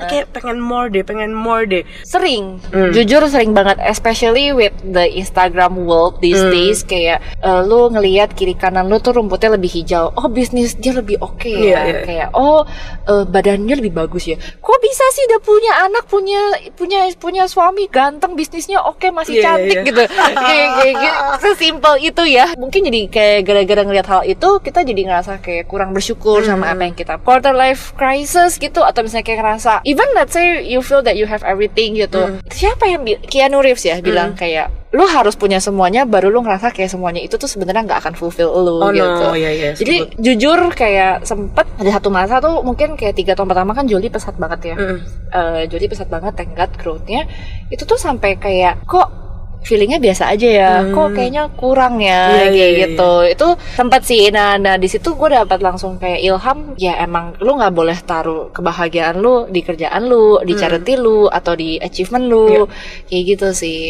Kayak 0.06 0.32
pengen 0.32 0.60
more 0.60 0.88
deh, 0.88 1.02
pengen 1.02 1.32
more 1.32 1.64
deh. 1.64 1.82
Sering, 2.04 2.60
Hmm. 2.70 2.92
jujur 2.92 3.24
sering 3.26 3.52
banget, 3.52 3.80
especially 3.82 4.52
with 4.52 4.76
the 4.84 5.08
Instagram 5.10 5.80
world 5.80 6.20
these 6.20 6.38
Hmm. 6.38 6.52
days. 6.52 6.84
Kayak 6.84 7.24
eh, 7.40 7.62
lu 7.64 7.88
ngelihat 7.88 8.34
kiri 8.34 8.54
kanan 8.54 8.88
lu 8.88 9.00
tuh 9.00 9.14
rumputnya 9.14 9.54
lebih 9.54 9.72
hijau. 9.72 10.12
Oh 10.14 10.28
bisnis 10.28 10.76
dia 10.76 10.92
lebih 10.92 11.18
oke 11.20 11.48
Iya, 11.48 11.64
ya. 11.70 11.80
iya. 11.84 12.00
Kayak 12.04 12.30
oh 12.34 12.68
eh, 13.04 13.24
badannya 13.24 13.76
lebih 13.76 13.94
bagus 13.94 14.28
ya. 14.28 14.36
Kok 14.38 14.80
bisa 14.80 15.06
sih 15.12 15.24
udah 15.26 15.40
punya 15.40 15.74
anak, 15.82 16.04
punya 16.06 16.42
punya 16.74 17.00
punya 17.16 17.44
suami 17.46 17.88
ganteng, 17.88 18.36
bisnisnya 18.36 18.80
oke 18.80 19.08
masih 19.10 19.40
Iya, 19.40 19.44
cantik 19.46 19.78
iya. 19.78 19.88
gitu. 19.88 20.04
kayak 20.48 20.70
kayak 20.76 20.96
gitu. 21.00 21.20
Sesimpel 21.42 21.94
itu 22.02 22.24
ya. 22.28 22.46
Mungkin 22.56 22.82
jadi 22.84 23.02
kayak 23.08 23.40
gara-gara 23.56 23.82
ngelihat 23.84 24.08
hal 24.10 24.22
itu 24.26 24.50
kita 24.58 24.82
jadi 24.82 25.02
ngerasa 25.06 25.38
kayak 25.38 25.66
kurang 25.66 25.94
bersyukur 25.94 26.42
sama 26.42 26.66
Hmm. 26.66 26.74
apa 26.74 26.82
yang 26.84 26.96
kita 26.96 27.14
quarter 27.18 27.54
life 27.54 27.94
crisis 27.94 28.58
gitu 28.58 28.82
atau 28.82 29.00
misalnya 29.00 29.22
kayak 29.24 29.40
ngerasa 29.40 29.72
even 29.84 30.10
let's 30.12 30.34
say 30.34 30.60
you 30.60 30.82
feel 30.82 31.00
that 31.00 31.14
you 31.14 31.24
have 31.24 31.44
everything 31.44 31.94
gitu 31.94 32.18
Hmm. 32.20 32.42
siapa 32.50 32.84
yang 32.86 33.02
Keanu 33.24 33.62
Reeves 33.62 33.84
ya 33.84 34.02
bilang 34.02 34.34
kayak 34.34 34.74
lu 34.90 35.06
harus 35.06 35.34
punya 35.34 35.58
semuanya 35.58 36.06
baru 36.06 36.30
lu 36.30 36.42
ngerasa 36.42 36.70
kayak 36.70 36.86
semuanya 36.88 37.18
itu 37.20 37.34
tuh 37.34 37.46
sebenarnya 37.46 37.82
nggak 37.84 38.00
akan 38.00 38.14
fulfill 38.14 38.54
lu 38.54 38.78
Oh, 38.80 38.90
no. 38.90 38.94
gitu 38.94 39.26
Iya, 39.34 39.50
iya, 39.52 39.70
jadi 39.74 39.96
jujur 40.16 40.70
kayak 40.72 41.22
sempet 41.24 41.66
ada 41.76 41.92
satu 41.92 42.10
masa 42.10 42.38
tuh 42.38 42.62
mungkin 42.62 42.94
kayak 42.94 43.14
tiga 43.14 43.34
tahun 43.34 43.50
pertama 43.50 43.74
kan 43.74 43.86
Jolie 43.86 44.10
pesat 44.10 44.34
banget 44.36 44.74
ya 44.74 44.76
Mm. 44.76 44.98
Eh, 45.30 45.62
Jolie 45.66 45.90
pesat 45.90 46.06
banget 46.08 46.34
thank 46.34 46.54
God 46.54 46.70
growth-nya 46.76 47.26
itu 47.68 47.84
tuh 47.84 47.98
sampai 47.98 48.38
kayak 48.38 48.86
kok 48.86 49.23
feelingnya 49.64 49.98
biasa 49.98 50.30
aja 50.30 50.48
ya 50.48 50.72
kok 50.88 51.10
kayaknya 51.12 51.44
kurang 51.56 51.98
Hmm. 51.98 52.06
ya 52.06 52.22
Iya, 52.30 52.46
kayak 52.52 52.54
iya. 52.54 52.82
gitu 52.86 53.12
itu 53.26 53.48
sempat 53.74 54.02
sih 54.04 54.28
nah 54.30 54.56
nah 54.56 54.76
di 54.76 54.88
situ 54.88 55.14
gue 55.14 55.30
dapat 55.30 55.60
langsung 55.60 55.96
kayak 55.96 56.20
ilham 56.20 56.76
ya 56.76 57.00
emang 57.00 57.34
lu 57.40 57.56
nggak 57.56 57.72
boleh 57.72 57.98
taruh 58.00 58.52
kebahagiaan 58.52 59.18
lu 59.18 59.48
di 59.48 59.62
kerjaan 59.62 60.04
lu 60.06 60.38
Hmm. 60.38 60.46
di 60.46 60.54
charity 60.54 60.94
lu 60.96 61.26
atau 61.28 61.54
di 61.54 61.78
achievement 61.78 62.26
lu 62.26 62.68
kayak 63.08 63.24
gitu 63.26 63.48
sih 63.52 63.84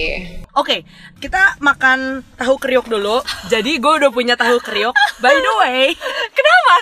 Oke, 0.53 0.85
kita 1.17 1.57
makan 1.57 2.21
tahu 2.37 2.61
kriuk 2.61 2.85
dulu. 2.85 3.25
Jadi 3.49 3.81
gue 3.81 3.93
udah 3.97 4.13
punya 4.13 4.37
tahu 4.37 4.61
kriuk. 4.61 4.93
By 5.17 5.33
the 5.33 5.53
way, 5.57 5.97
kenapa? 6.37 6.75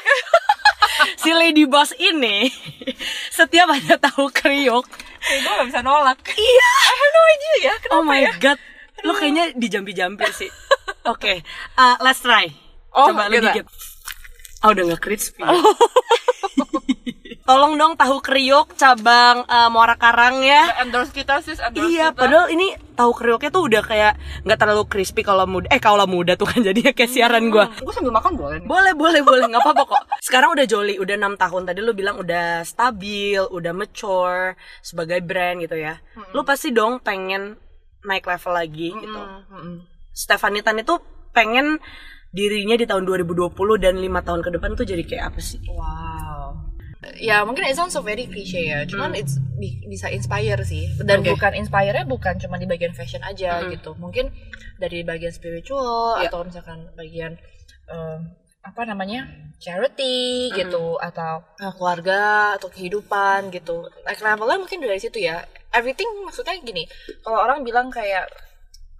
si 1.23 1.31
Lady 1.31 1.63
Boss 1.63 1.95
ini 1.95 2.51
setiap 3.31 3.71
ada 3.71 3.95
tahu 3.95 4.27
kriuk, 4.27 4.83
gue 5.23 5.51
gak 5.55 5.67
bisa 5.67 5.79
nolak 5.79 6.19
iya. 6.35 6.71
I 6.83 6.91
have 6.91 7.11
no 7.11 7.21
idea 7.23 7.55
ya 7.61 7.73
Oh 7.93 8.03
my 8.03 8.21
god, 8.37 8.59
lo 9.01 9.13
kayaknya 9.13 9.53
dijampi-jampi 9.53 10.25
sih. 10.31 10.49
Oke, 11.11 11.41
uh, 11.75 11.95
let's 12.01 12.21
try. 12.21 12.49
Oh, 12.91 13.09
Coba 13.09 13.31
gitu. 13.31 13.47
dikit. 13.47 13.65
Oh, 14.61 14.69
udah 14.69 14.93
gak 14.93 15.01
crispy. 15.01 15.41
tolong 17.41 17.75
dong 17.75 17.99
tahu 17.99 18.21
kriuk 18.21 18.77
cabang 18.77 19.43
uh, 19.43 19.67
Muara 19.67 19.97
Karang 19.97 20.39
ya. 20.39 20.79
Endorse 20.79 21.11
kita 21.11 21.41
sih, 21.41 21.57
endorse 21.57 21.89
Iya, 21.89 22.13
kita. 22.13 22.19
padahal 22.21 22.47
ini 22.53 22.77
tahu 22.93 23.11
kriuknya 23.11 23.49
tuh 23.49 23.63
udah 23.65 23.81
kayak 23.81 24.13
nggak 24.45 24.59
terlalu 24.61 24.83
crispy 24.87 25.25
kalau 25.25 25.43
muda. 25.49 25.67
Eh 25.67 25.81
kalau 25.81 26.05
muda 26.05 26.37
tuh 26.37 26.47
kan 26.47 26.61
jadinya 26.67 26.93
kayak 26.93 27.11
siaran 27.11 27.49
gua. 27.49 27.67
Gue 27.81 27.91
sambil 27.91 28.13
makan 28.13 28.37
boleh 28.37 28.57
nih. 28.61 28.67
Boleh, 28.69 28.93
boleh, 28.93 29.21
boleh, 29.25 29.45
nggak 29.49 29.63
apa-apa 29.65 29.83
kok. 29.83 30.01
Sekarang 30.21 30.53
udah 30.53 30.65
jolly, 30.69 30.95
udah 30.95 31.15
enam 31.17 31.33
tahun. 31.35 31.65
Tadi 31.67 31.79
lu 31.81 31.91
bilang 31.91 32.21
udah 32.21 32.61
stabil, 32.63 33.41
udah 33.41 33.73
mature 33.73 34.55
sebagai 34.79 35.19
brand 35.19 35.59
gitu 35.59 35.75
ya. 35.75 35.97
Lu 36.31 36.45
pasti 36.45 36.69
dong 36.69 37.01
pengen 37.01 37.57
naik 38.03 38.25
level 38.25 38.53
lagi 38.53 38.89
gitu. 38.91 39.21
Mm-mm. 39.51 39.85
Stephanie 40.11 40.61
Tan 40.61 40.77
itu 40.77 40.97
pengen 41.31 41.79
dirinya 42.31 42.75
di 42.75 42.83
tahun 42.83 43.03
2020 43.03 43.51
dan 43.77 43.95
lima 43.95 44.23
tahun 44.23 44.39
ke 44.39 44.55
depan 44.55 44.73
tuh 44.73 44.83
jadi 44.83 45.03
kayak 45.03 45.35
apa 45.35 45.39
sih? 45.39 45.59
Wow. 45.67 46.71
Ya 47.17 47.41
mungkin 47.41 47.65
it 47.65 47.73
sounds 47.73 47.91
so 47.91 48.01
very 48.01 48.29
cliche 48.29 48.61
ya, 48.61 48.85
cuman 48.85 49.17
it's 49.17 49.41
bi- 49.57 49.81
bisa 49.85 50.07
inspire 50.07 50.61
sih. 50.61 50.85
Dan 51.01 51.25
Oke. 51.25 51.33
bukan 51.33 51.57
inspire-nya 51.57 52.05
bukan 52.05 52.37
cuma 52.37 52.55
di 52.55 52.69
bagian 52.69 52.93
fashion 52.93 53.25
aja 53.25 53.65
gitu. 53.67 53.97
Mungkin 53.97 54.29
dari 54.77 55.01
bagian 55.01 55.33
spiritual 55.33 56.21
Ya. 56.21 56.29
atau 56.29 56.45
misalkan 56.45 56.85
bagian 56.93 57.41
em, 57.89 58.37
apa 58.61 58.85
namanya 58.85 59.25
charity 59.57 60.53
gitu 60.53 61.01
atau 61.01 61.41
eh, 61.57 61.73
keluarga 61.73 62.53
atau 62.61 62.69
kehidupan 62.69 63.49
gitu. 63.49 63.89
Like 64.05 64.21
levelnya 64.21 64.61
mungkin 64.61 64.79
dari 64.81 65.01
situ 65.01 65.25
ya. 65.25 65.41
Everything 65.71 66.07
maksudnya 66.23 66.55
gini. 66.59 66.83
Kalau 67.23 67.39
orang 67.41 67.63
bilang 67.63 67.87
kayak 67.87 68.27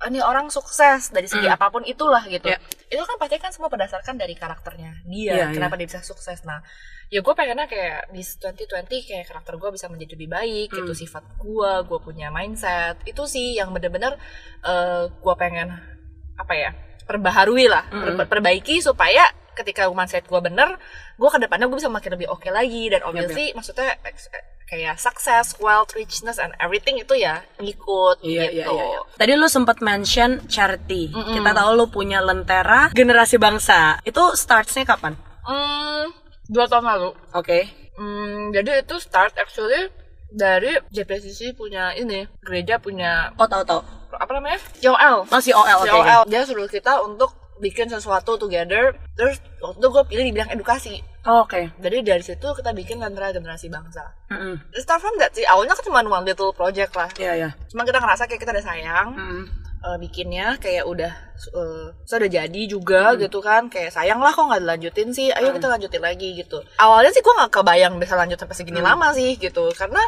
"Ah, 0.02 0.10
ini 0.10 0.18
orang 0.18 0.50
sukses 0.50 1.14
dari 1.14 1.30
segi 1.30 1.46
apa 1.46 1.70
pun 1.70 1.86
itulah 1.86 2.26
gitu. 2.26 2.50
Ya. 2.50 2.58
Itu 2.90 3.06
kan 3.06 3.22
pasti 3.22 3.38
kan 3.38 3.54
semua 3.54 3.70
berdasarkan 3.70 4.18
dari 4.18 4.34
karakternya 4.34 5.06
dia. 5.06 5.36
kenapa 5.54 5.78
dia 5.78 5.86
bisa 5.86 6.02
sukses? 6.02 6.42
Nah, 6.42 6.58
ya 7.12 7.22
gue 7.22 7.34
pengennya 7.36 7.70
kayak 7.70 8.10
di 8.10 8.24
2020 8.24 9.04
kayak 9.04 9.26
karakter 9.30 9.60
gue 9.60 9.70
bisa 9.70 9.86
menjadi 9.92 10.16
lebih 10.18 10.30
baik 10.32 10.68
gitu 10.74 10.94
sifat 10.96 11.24
gue, 11.38 11.72
gue 11.86 12.00
punya 12.02 12.32
mindset 12.32 12.98
itu 13.06 13.24
sih 13.28 13.60
yang 13.60 13.70
bener-bener 13.70 14.16
eh 14.64 15.06
gue 15.12 15.34
pengen 15.38 15.70
apa 16.40 16.54
ya 16.56 16.72
perbaharui 17.06 17.68
lah, 17.68 17.84
per- 17.92 18.26
perbaiki 18.26 18.80
supaya 18.80 19.28
ketika 19.54 19.88
mindset 19.88 20.24
gue 20.24 20.40
bener, 20.40 20.80
gue 21.14 21.30
ke 21.30 21.38
depannya 21.38 21.66
gue 21.66 21.76
bisa 21.76 21.88
makin 21.88 22.12
lebih 22.12 22.28
oke 22.28 22.48
lagi 22.48 22.88
dan 22.88 23.02
obviously 23.02 23.52
maksudnya 23.52 23.96
ex- 24.02 24.32
kayak 24.66 24.96
success, 24.96 25.56
wealth, 25.58 25.92
richness 25.92 26.36
and 26.36 26.56
everything 26.58 26.96
itu 26.96 27.12
ya 27.14 27.44
ngikut 27.58 28.24
Iya, 28.24 28.48
gitu. 28.48 28.56
iya, 28.56 28.66
iya, 28.72 28.86
iya. 28.88 29.00
Tadi 29.14 29.32
lu 29.34 29.46
sempat 29.46 29.80
mention 29.80 30.48
charity. 30.48 31.12
Kita 31.12 31.52
tahu 31.52 31.70
lu 31.74 31.86
punya 31.88 32.20
Lentera 32.20 32.88
Generasi 32.90 33.36
Bangsa. 33.36 34.00
Itu 34.02 34.32
startsnya 34.34 34.86
kapan? 34.86 35.20
Hmm, 35.44 36.08
dua 36.48 36.66
tahun 36.66 36.88
lalu. 36.88 37.10
Oke. 37.34 37.68
Hmm, 37.94 38.50
jadi 38.50 38.80
itu 38.80 38.96
start 38.98 39.36
actually 39.36 39.92
dari 40.30 40.80
JPCC 40.88 41.52
punya 41.52 41.92
ini 41.92 42.24
gereja 42.40 42.80
punya 42.80 43.36
Oh, 43.36 43.44
tahu 43.46 43.68
tahu. 43.68 43.84
apa 44.14 44.32
namanya 44.34 44.60
JOL 44.78 45.28
Masih 45.28 45.52
OL, 45.52 45.78
oke. 45.78 45.88
JOL 45.90 46.22
dia 46.26 46.42
suruh 46.42 46.68
kita 46.68 47.00
untuk 47.02 47.36
bikin 47.62 47.88
sesuatu 47.88 48.36
together 48.36 48.92
terus 49.14 49.38
waktu 49.58 49.78
itu 49.78 49.88
gue 49.88 50.04
pilih 50.06 50.26
di 50.26 50.34
bidang 50.34 50.52
edukasi 50.52 50.96
Oh, 51.22 51.46
Oke. 51.46 51.70
jadi 51.78 52.02
dari 52.02 52.20
situ 52.20 52.42
kita 52.50 52.74
bikin 52.74 52.98
lentera 52.98 53.30
generasi 53.30 53.70
bangsa 53.70 54.02
Mm-mm. 54.28 54.58
start 54.74 54.98
from 55.00 55.14
that 55.16 55.30
sih 55.32 55.46
awalnya 55.46 55.72
kan 55.72 55.86
cuma 55.86 56.02
one 56.02 56.26
little 56.26 56.50
project 56.50 56.92
lah 56.92 57.06
Iya, 57.14 57.34
iya. 57.38 57.50
cuma 57.70 57.86
kita 57.86 58.02
ngerasa 58.02 58.26
kayak 58.26 58.42
kita 58.42 58.52
udah 58.52 58.66
sayang 58.66 59.08
Mm-mm. 59.14 59.44
eh, 59.80 59.98
bikinnya 60.02 60.58
kayak 60.58 60.82
udah 60.84 61.14
uh, 61.52 61.94
sudah 62.04 62.26
jadi 62.26 62.62
juga 62.66 63.14
gitu 63.16 63.38
kan 63.38 63.70
kayak 63.70 63.94
sayang 63.94 64.18
lah 64.18 64.30
kok 64.30 64.42
nggak 64.44 64.66
dilanjutin 64.66 65.14
sih 65.14 65.30
ayo 65.30 65.54
kita 65.54 65.70
lanjutin 65.70 66.02
lagi 66.02 66.34
gitu 66.36 66.58
awalnya 66.76 67.14
sih 67.14 67.22
gue 67.22 67.34
nggak 67.38 67.54
kebayang 67.54 67.94
bisa 67.96 68.18
lanjut 68.18 68.36
sampai 68.36 68.58
segini 68.58 68.82
lama 68.82 69.14
sih 69.14 69.38
gitu 69.38 69.70
karena 69.72 70.02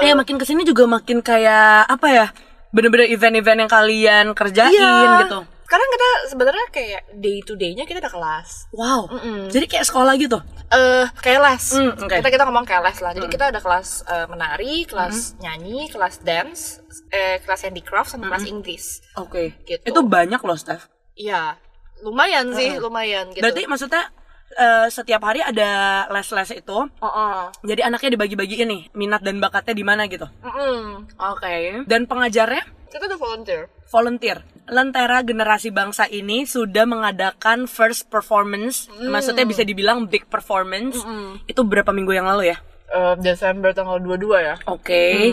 Iya, 0.00 0.16
makin 0.16 0.36
ke 0.36 0.44
sini 0.44 0.64
juga 0.64 0.88
makin 0.88 1.20
kayak 1.20 1.84
apa 1.84 2.08
ya? 2.08 2.26
Bener-bener 2.72 3.12
event-event 3.12 3.58
yang 3.60 3.68
kalian 3.68 4.24
kerjain 4.32 4.72
Iya. 4.72 5.28
gitu. 5.28 5.44
Sekarang 5.72 5.88
kita 5.88 6.08
sebenarnya 6.28 6.66
kayak 6.68 7.02
day 7.14 7.40
to 7.40 7.56
day-nya 7.56 7.88
kita 7.88 7.96
ada 7.98 8.12
kelas 8.12 8.68
Wow. 8.70 9.08
Mm-mm. 9.08 9.48
Jadi 9.48 9.64
kayak 9.66 9.88
sekolah 9.88 10.12
gitu. 10.16 10.36
eh 10.68 11.08
kayak 11.16 11.40
les 11.42 11.64
Hmm, 11.72 11.96
oke. 11.96 12.12
kita 12.12 12.28
kita 12.28 12.44
ngomong 12.44 12.64
kayak 12.64 12.82
les 12.82 12.98
lah 12.98 13.12
jadi 13.12 13.24
kita 13.26 13.44
ada 13.48 13.56
kelas 13.56 14.04
eh, 14.04 14.26
menari 14.26 14.84
kelas 14.84 15.16
nyanyi 15.38 15.88
kelas 15.88 16.20
dance 16.20 16.84
eh 17.08 17.40
kelas 17.40 17.60
handicraft 17.62 18.08
sama 18.10 18.28
kelas 18.28 18.44
Inggris 18.46 19.00
Oke. 19.14 19.56
Gitu. 19.62 19.80
Itu 19.80 20.00
banyak 20.02 20.38
loh, 20.38 20.54
Steph. 20.54 20.92
iya 21.14 21.56
lumayan 22.00 22.52
sih 22.52 22.76
lumayan 22.76 23.30
gitu 23.30 23.40
Berarti 23.40 23.64
maksudnya 23.64 24.12
eh, 24.56 24.86
setiap 24.88 25.22
hari 25.24 25.40
ada 25.40 26.04
les-les 26.12 26.60
itu. 26.60 26.78
oh, 26.78 27.06
oh. 27.06 27.48
Jadi 27.64 27.80
anaknya 27.82 28.16
dibagi-bagiin 28.18 28.68
nih, 28.68 28.82
minat 28.96 29.20
dan 29.24 29.40
bakatnya 29.40 29.74
di 29.76 29.84
mana 29.84 30.06
gitu. 30.06 30.26
Mm-mm. 30.44 31.08
Oke. 31.16 31.84
Dan 31.88 32.04
pengajarnya 32.06 32.64
kita 32.92 33.08
tuh 33.08 33.18
volunteer 33.20 33.68
volunteer. 33.92 34.40
Lentera 34.72 35.20
Generasi 35.20 35.68
Bangsa 35.68 36.08
ini 36.08 36.48
sudah 36.48 36.88
mengadakan 36.88 37.68
first 37.68 38.08
performance, 38.08 38.88
maksudnya 39.04 39.44
bisa 39.44 39.68
dibilang 39.68 40.08
big 40.08 40.24
performance. 40.32 40.96
Itu 41.44 41.60
berapa 41.68 41.92
minggu 41.92 42.16
yang 42.16 42.24
lalu 42.24 42.56
ya? 42.56 42.56
Eh, 42.92 43.14
Desember 43.24 43.72
tanggal 43.72 43.96
22 44.04 44.36
ya 44.36 44.54
Oke. 44.68 45.32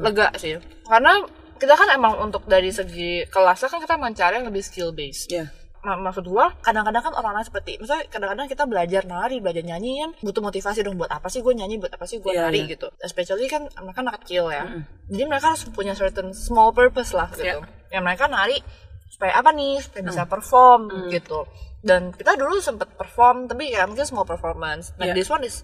lega 0.00 0.32
sih 0.40 0.56
karena 0.88 1.20
kita 1.60 1.76
kan 1.76 1.92
emang 1.92 2.16
untuk 2.16 2.48
dari 2.48 2.72
segi 2.72 3.28
kelasnya 3.28 3.68
kan 3.68 3.84
kita 3.84 4.00
mencari 4.00 4.40
yang 4.40 4.48
lebih 4.48 4.64
skill 4.64 4.88
based 4.96 5.28
Iya. 5.28 5.52
Ma- 5.84 6.00
maksud 6.00 6.24
gua 6.24 6.48
kadang-kadang 6.58 7.02
kan 7.02 7.12
orang-orang 7.12 7.44
seperti 7.44 7.76
misalnya 7.76 8.08
kadang-kadang 8.08 8.48
kita 8.48 8.64
belajar 8.64 9.02
nari 9.04 9.36
belajar 9.38 9.60
nyanyi 9.62 10.00
kan 10.00 10.10
butuh 10.18 10.40
motivasi 10.40 10.80
dong 10.80 10.96
buat 10.96 11.08
apa 11.08 11.28
sih 11.28 11.38
gue 11.38 11.52
nyanyi 11.52 11.76
buat 11.76 11.92
apa 11.92 12.04
sih 12.04 12.18
gue 12.18 12.32
Iya, 12.32 12.48
nari 12.48 12.60
iya. 12.62 12.72
gitu. 12.72 12.88
Especially 12.98 13.44
kan 13.46 13.68
mereka 13.78 14.00
anak 14.00 14.18
kecil 14.18 14.48
ya. 14.48 14.64
Jadi 15.06 15.24
mereka 15.24 15.52
harus 15.52 15.68
punya 15.68 15.92
certain 15.92 16.32
small 16.32 16.72
purpose 16.72 17.12
lah 17.12 17.28
gitu. 17.30 17.60
Iya. 17.60 17.68
yang 17.90 18.02
mereka 18.02 18.26
nari 18.26 18.58
supaya 19.06 19.36
apa 19.36 19.52
nih? 19.52 19.78
Supaya 19.78 20.02
bisa 20.04 20.24
perform 20.24 20.82
gitu. 21.08 21.44
Dan 21.78 22.10
kita 22.10 22.34
dulu 22.34 22.58
sempet 22.58 22.88
perform 22.90 23.44
tapi 23.44 23.68
ya 23.68 23.84
mungkin 23.84 24.02
small 24.02 24.24
performance. 24.24 24.96
Nah 24.96 25.06
Iya. 25.06 25.14
this 25.14 25.28
one 25.28 25.42
is 25.42 25.62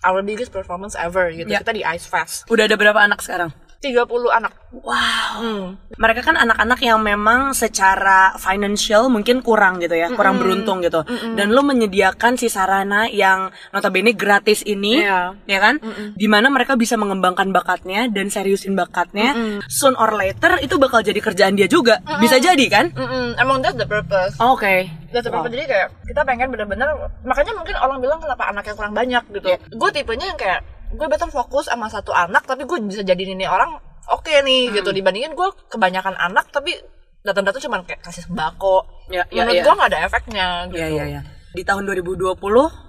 our 0.00 0.20
biggest 0.20 0.50
performance 0.50 0.92
ever 0.94 1.28
gitu. 1.30 1.46
Iya. 1.46 1.60
kita 1.60 1.72
di 1.72 1.82
Ice 1.86 2.04
Fest. 2.04 2.44
Udah 2.46 2.64
ada 2.64 2.76
berapa 2.76 2.98
anak 2.98 3.20
sekarang? 3.20 3.48
30 3.82 4.06
anak 4.30 4.62
Wow. 4.72 5.36
Hmm. 5.36 5.66
Mereka 6.00 6.24
kan 6.24 6.40
anak-anak 6.40 6.80
yang 6.80 6.96
memang 7.04 7.52
secara 7.52 8.32
financial 8.40 9.12
mungkin 9.12 9.44
kurang 9.44 9.84
gitu 9.84 9.92
ya, 9.92 10.08
kurang 10.16 10.40
beruntung 10.40 10.80
gitu. 10.80 11.04
Dan 11.36 11.52
lo 11.52 11.60
menyediakan 11.60 12.40
si 12.40 12.48
sarana 12.48 13.04
yang 13.04 13.52
notabene 13.76 14.16
gratis 14.16 14.64
ini, 14.64 15.04
Iya. 15.04 15.36
ya 15.44 15.58
kan? 15.60 15.76
Di 16.16 16.24
mana 16.24 16.48
mereka 16.48 16.80
bisa 16.80 16.96
mengembangkan 16.96 17.52
bakatnya 17.52 18.08
dan 18.08 18.32
seriusin 18.32 18.72
bakatnya. 18.72 19.36
Soon 19.68 19.92
or 20.00 20.16
later 20.16 20.56
itu 20.64 20.80
bakal 20.80 21.04
jadi 21.04 21.20
kerjaan 21.20 21.52
dia 21.52 21.68
juga. 21.68 22.00
Bisa 22.16 22.40
jadi 22.40 22.64
kan? 22.72 22.96
Mm-mm, 22.96 23.36
emang 23.36 23.60
that's 23.60 23.76
the 23.76 23.84
purpose 23.84 24.40
Oke. 24.40 24.88
That's 25.12 25.28
the 25.28 25.32
purpose. 25.32 25.52
Jadi 25.52 25.68
kayak 25.68 25.88
kita 26.08 26.24
pengen 26.24 26.48
bener-bener 26.48 26.88
Makanya 27.20 27.52
mungkin 27.52 27.76
orang 27.76 28.00
bilang 28.00 28.18
kenapa 28.24 28.48
anak 28.48 28.64
yang 28.64 28.76
kurang 28.80 28.94
banyak 28.96 29.22
gitu 29.28 29.48
Gue 29.76 29.90
tipenya 29.92 30.32
yang 30.32 30.40
kayak 30.40 30.60
Gue 30.92 31.06
better 31.06 31.28
fokus 31.28 31.66
sama 31.66 31.86
satu 31.86 32.10
anak 32.10 32.44
Tapi 32.44 32.62
gue 32.62 32.78
bisa 32.82 33.00
jadiin 33.00 33.34
ini 33.34 33.44
orang 33.44 33.76
Oke 34.08 34.34
nih 34.40 34.72
gitu. 34.72 34.90
Dibandingin 34.90 35.32
gue 35.32 35.48
kebanyakan 35.66 36.14
anak 36.14 36.48
Tapi 36.48 36.74
datang-datang 37.22 37.62
cuma 37.62 37.80
kayak 37.80 38.02
kasih 38.02 38.26
sembako. 38.26 38.82
Ya, 39.06 39.22
ya, 39.28 39.46
Menurut 39.46 39.54
ya. 39.54 39.62
gue 39.62 39.74
gak 39.76 39.88
ada 39.88 40.00
efeknya 40.02 40.46
gitu. 40.68 40.78
Iya, 40.78 40.88
iya, 40.90 41.04
iya. 41.08 41.20
Di 41.52 41.62
tahun 41.62 41.84
2020, 41.84 42.32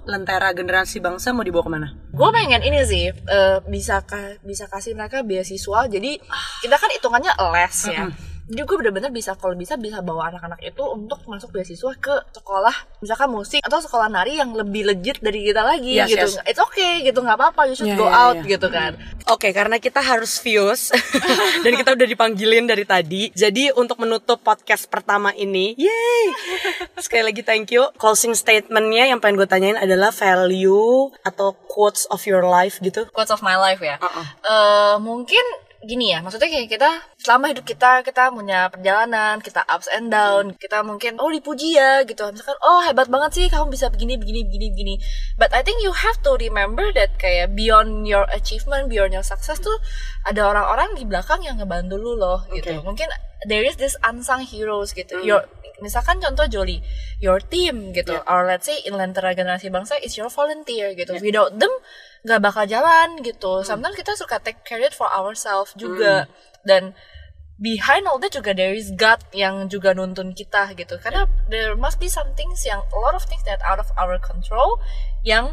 Lentera 0.03 0.49
Generasi 0.51 0.97
Bangsa 0.97 1.29
mau 1.29 1.43
dibawa 1.43 1.61
ke 1.61 1.71
mana? 1.71 1.87
gue 2.09 2.29
pengen 2.31 2.63
ini 2.63 2.79
sih 2.81 3.05
eh, 3.11 3.57
bisa 3.67 4.01
ka- 4.01 4.39
bisa 4.39 4.65
kasih 4.65 4.95
mereka 4.95 5.19
beasiswa. 5.19 5.85
Jadi 5.85 6.15
kita 6.61 6.75
kan 6.75 6.89
hitungannya 6.89 7.29
les 7.51 7.77
ya 7.85 8.07
jadi 8.43 8.61
gue 8.61 8.75
bener-bener 8.75 9.07
bisa 9.07 9.33
kalau 9.33 9.55
bisa 9.55 9.75
bisa 9.75 9.99
bawa 9.99 10.27
anak-anak 10.27 10.59
itu 10.59 10.83
untuk 10.83 11.23
masuk 11.25 11.51
beasiswa 11.51 11.95
ke 11.95 12.11
sekolah 12.31 12.75
misalkan 12.99 13.31
musik 13.31 13.63
atau 13.63 13.79
sekolah 13.79 14.07
nari 14.07 14.35
yang 14.35 14.51
lebih 14.51 14.83
legit 14.83 15.17
dari 15.19 15.47
kita 15.47 15.63
lagi 15.63 15.95
Yes, 15.95 16.11
gitu 16.11 16.27
yes. 16.27 16.43
it's 16.43 16.59
okay 16.59 17.01
gitu 17.01 17.19
nggak 17.19 17.39
apa-apa 17.39 17.61
you 17.67 17.75
should 17.75 17.87
Iya, 17.87 17.95
go 17.95 18.07
iya, 18.07 18.19
out 18.19 18.37
iya. 18.43 18.49
gitu 18.57 18.67
kan 18.67 18.93
Oke, 19.23 19.55
karena 19.55 19.79
kita 19.79 20.03
harus 20.03 20.35
views 20.43 20.91
dan 21.63 21.71
kita 21.79 21.95
udah 21.95 22.03
dipanggilin 22.03 22.67
dari 22.67 22.83
tadi. 22.83 23.31
Jadi 23.31 23.71
untuk 23.71 23.95
menutup 23.95 24.43
podcast 24.43 24.91
pertama 24.91 25.31
ini, 25.31 25.71
yay! 25.79 26.25
Sekali 26.99 27.31
lagi 27.31 27.39
thank 27.39 27.71
you. 27.71 27.87
Closing 27.95 28.35
statementnya 28.35 29.07
yang 29.07 29.23
pengen 29.23 29.39
gue 29.39 29.47
tanyain 29.47 29.79
adalah 29.79 30.11
value 30.11 31.07
atau 31.23 31.55
quotes 31.71 32.03
of 32.11 32.19
your 32.27 32.43
life 32.43 32.83
gitu. 32.83 33.07
quotes 33.15 33.31
of 33.31 33.39
my 33.39 33.55
life 33.55 33.79
ya 33.79 33.95
Uh-uh. 33.95 34.27
Eh, 34.43 34.95
mungkin 34.99 35.41
gini 35.83 36.15
ya 36.15 36.23
maksudnya 36.23 36.47
kayak 36.47 36.71
kita 36.71 36.89
selama 37.19 37.51
hidup 37.51 37.65
kita 37.67 38.01
kita 38.07 38.31
punya 38.31 38.71
perjalanan 38.71 39.43
kita 39.43 39.67
ups 39.67 39.91
and 39.91 40.09
down 40.09 40.55
kita 40.55 40.79
mungkin 40.81 41.19
oh 41.19 41.27
dipuji 41.27 41.75
ya 41.75 42.07
gitu 42.07 42.23
misalkan 42.31 42.55
oh 42.63 42.79
hebat 42.87 43.11
banget 43.11 43.31
sih 43.35 43.45
kamu 43.51 43.67
bisa 43.71 43.91
begini 43.91 44.15
begini 44.15 44.47
begini 44.47 44.67
begini 44.71 44.93
but 45.35 45.51
I 45.51 45.61
think 45.61 45.83
you 45.83 45.91
have 45.91 46.19
to 46.23 46.39
remember 46.39 46.87
that 46.95 47.19
kayak 47.19 47.51
beyond 47.51 48.07
your 48.07 48.23
achievement 48.31 48.87
beyond 48.87 49.11
your 49.11 49.27
success 49.27 49.59
tuh 49.59 49.75
ada 50.23 50.47
orang-orang 50.47 50.95
di 50.95 51.03
belakang 51.03 51.43
yang 51.43 51.59
ngebantu 51.59 51.99
lu 51.99 52.15
loh 52.15 52.47
gitu 52.55 52.79
Oke. 52.79 52.87
mungkin 52.87 53.11
there 53.47 53.63
is 53.63 53.75
this 53.75 53.99
unsung 54.07 54.43
heroes 54.43 54.95
gitu. 54.95 55.19
Your 55.19 55.43
misalkan 55.83 56.23
contoh 56.23 56.47
Jolly, 56.47 56.79
your 57.19 57.43
team 57.43 57.91
gitu, 57.91 58.15
Yeah. 58.15 58.23
or 58.31 58.47
let's 58.47 58.63
say 58.63 58.79
in 58.87 58.95
Lentera 58.95 59.35
Generasi 59.35 59.67
Bangsa 59.67 59.99
is 59.99 60.15
your 60.15 60.31
volunteer 60.31 60.95
gitu. 60.95 61.19
Without 61.19 61.51
them 61.59 61.71
nggak 62.23 62.39
bakal 62.39 62.63
jalan 62.63 63.19
gitu. 63.19 63.61
Sometimes 63.67 63.99
kita 63.99 64.15
suka 64.15 64.39
take 64.39 64.63
credit 64.63 64.95
for 64.95 65.11
ourselves 65.11 65.75
juga 65.75 66.27
dan 66.63 66.95
behind 67.59 68.09
all 68.09 68.17
that 68.17 68.33
juga 68.33 68.55
there 68.55 68.73
is 68.73 68.89
God 68.95 69.21
yang 69.35 69.67
juga 69.67 69.91
nuntun 69.91 70.31
kita 70.31 70.71
gitu. 70.73 70.95
Karena 71.03 71.27
there 71.51 71.75
must 71.75 71.99
be 71.99 72.07
some 72.07 72.31
things 72.33 72.63
yang 72.63 72.79
a 72.79 72.99
lot 72.99 73.13
of 73.13 73.27
things 73.27 73.43
that 73.43 73.59
out 73.67 73.77
of 73.77 73.91
our 73.99 74.15
control 74.17 74.79
yang 75.21 75.51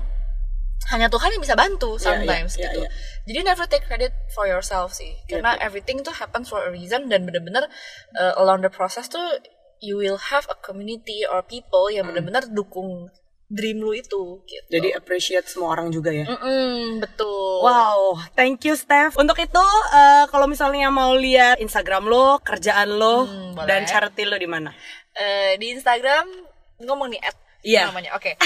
hanya 0.89 1.13
Tuhan 1.13 1.37
yang 1.37 1.43
bisa 1.45 1.55
bantu 1.59 2.01
Yeah, 2.01 2.03
sometimes 2.03 2.57
yeah, 2.57 2.73
yeah, 2.73 2.73
gitu. 2.73 2.81
yeah. 2.83 2.91
Jadi 3.29 3.39
never 3.45 3.65
take 3.69 3.85
credit 3.85 4.17
for 4.33 4.49
yourself 4.49 4.97
sih. 4.97 5.21
Karena 5.29 5.59
yeah. 5.59 5.67
everything 5.67 6.01
tuh 6.01 6.17
happens 6.17 6.49
for 6.49 6.65
a 6.65 6.71
reason 6.73 7.11
dan 7.13 7.29
bener-bener 7.29 7.69
uh, 8.17 8.33
along 8.41 8.65
the 8.65 8.73
process 8.73 9.07
tuh 9.11 9.39
you 9.81 9.97
will 9.97 10.21
have 10.33 10.49
a 10.49 10.57
community 10.61 11.25
or 11.25 11.45
people 11.45 11.89
yang 11.93 12.09
bener-bener 12.09 12.45
dukung 12.53 13.09
dream 13.51 13.79
lu 13.79 13.91
itu 13.93 14.39
gitu. 14.45 14.69
Jadi 14.71 14.95
appreciate 14.95 15.43
semua 15.45 15.75
orang 15.75 15.91
juga 15.91 16.09
ya. 16.09 16.23
Mm-mm, 16.23 17.03
betul. 17.03 17.61
Wow, 17.61 18.15
thank 18.33 18.63
you 18.63 18.73
Steph. 18.73 19.15
Untuk 19.15 19.35
itu 19.37 19.65
eh, 19.91 20.25
kalau 20.27 20.47
misalnya 20.47 20.87
mau 20.89 21.11
lihat 21.13 21.59
Instagram 21.59 22.07
lo, 22.07 22.39
kerjaan 22.39 22.89
lo, 22.89 23.27
Hmm, 23.27 23.53
boleh. 23.53 23.67
dan 23.67 23.83
charity 23.85 24.23
lo 24.23 24.35
di 24.35 24.47
mana? 24.47 24.71
Eh, 25.13 25.59
di 25.59 25.71
Instagram 25.71 26.31
ngomong 26.81 27.11
nih 27.11 27.21
at 27.21 27.35
Iya. 27.61 27.93
namanya. 27.93 28.17
Oke. 28.17 28.41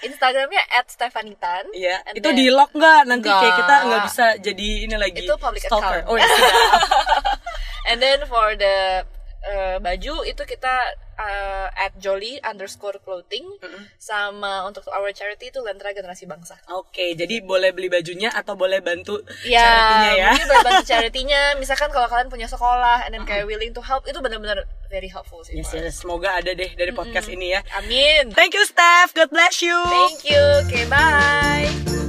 Instagramnya 0.00 0.62
at 0.72 0.86
Stefanitan. 0.86 1.66
Iya, 1.72 1.98
And 2.04 2.14
itu 2.14 2.28
then- 2.28 2.38
di 2.38 2.46
lock 2.48 2.70
nggak? 2.70 3.00
Nanti 3.04 3.26
Nggak. 3.26 3.40
kayak 3.40 3.54
kita 3.56 3.74
nggak 3.82 4.02
bisa 4.04 4.26
jadi 4.38 4.68
ini 4.84 4.94
lagi. 4.94 5.18
Itu 5.24 5.34
public 5.36 5.62
stalker. 5.64 6.04
account. 6.04 6.06
Oh 6.06 6.14
ya. 6.14 6.28
And 7.88 7.98
then 7.98 8.22
for 8.26 8.52
the 8.54 9.02
uh, 9.48 9.76
baju 9.80 10.22
itu 10.22 10.42
kita 10.44 10.74
uh, 11.16 11.68
at 11.72 11.96
Jolly 11.96 12.36
underscore 12.44 13.00
clothing 13.02 13.44
sama 13.96 14.68
untuk 14.68 14.86
our 14.92 15.10
charity 15.10 15.50
itu 15.50 15.58
Lentera 15.64 15.90
Generasi 15.90 16.28
Bangsa. 16.28 16.60
Oke, 16.70 17.16
jadi 17.16 17.40
boleh 17.42 17.72
beli 17.72 17.88
bajunya 17.88 18.28
atau 18.30 18.54
boleh 18.54 18.84
bantu 18.84 19.18
Ya, 19.42 19.64
charity-nya 19.64 20.12
ya. 20.14 20.28
mungkin 20.32 20.48
boleh 20.48 20.64
bantu 20.64 20.84
charity-nya. 20.86 21.42
Misalkan 21.62 21.88
kalau 21.90 22.06
kalian 22.06 22.28
punya 22.28 22.46
sekolah 22.46 23.08
and 23.08 23.16
then 23.16 23.24
kayak 23.24 23.48
willing 23.48 23.72
to 23.72 23.82
help 23.82 24.04
itu 24.04 24.20
benar-benar 24.20 24.68
very 24.92 25.08
helpful 25.08 25.40
sih. 25.42 25.56
Yes, 25.58 25.72
yes, 25.74 26.04
semoga 26.04 26.36
ada 26.38 26.52
deh 26.54 26.70
dari 26.76 26.92
podcast 26.92 27.28
ini 27.28 27.56
ya. 27.56 27.60
Amin. 27.80 28.30
Thank 28.32 28.54
you 28.54 28.64
Steph, 28.68 29.16
God 29.16 29.32
bless 29.32 29.64
you. 29.64 29.76
Thank 29.88 30.28
you. 30.28 30.40
Okay, 30.68 30.84
bye. 30.86 32.07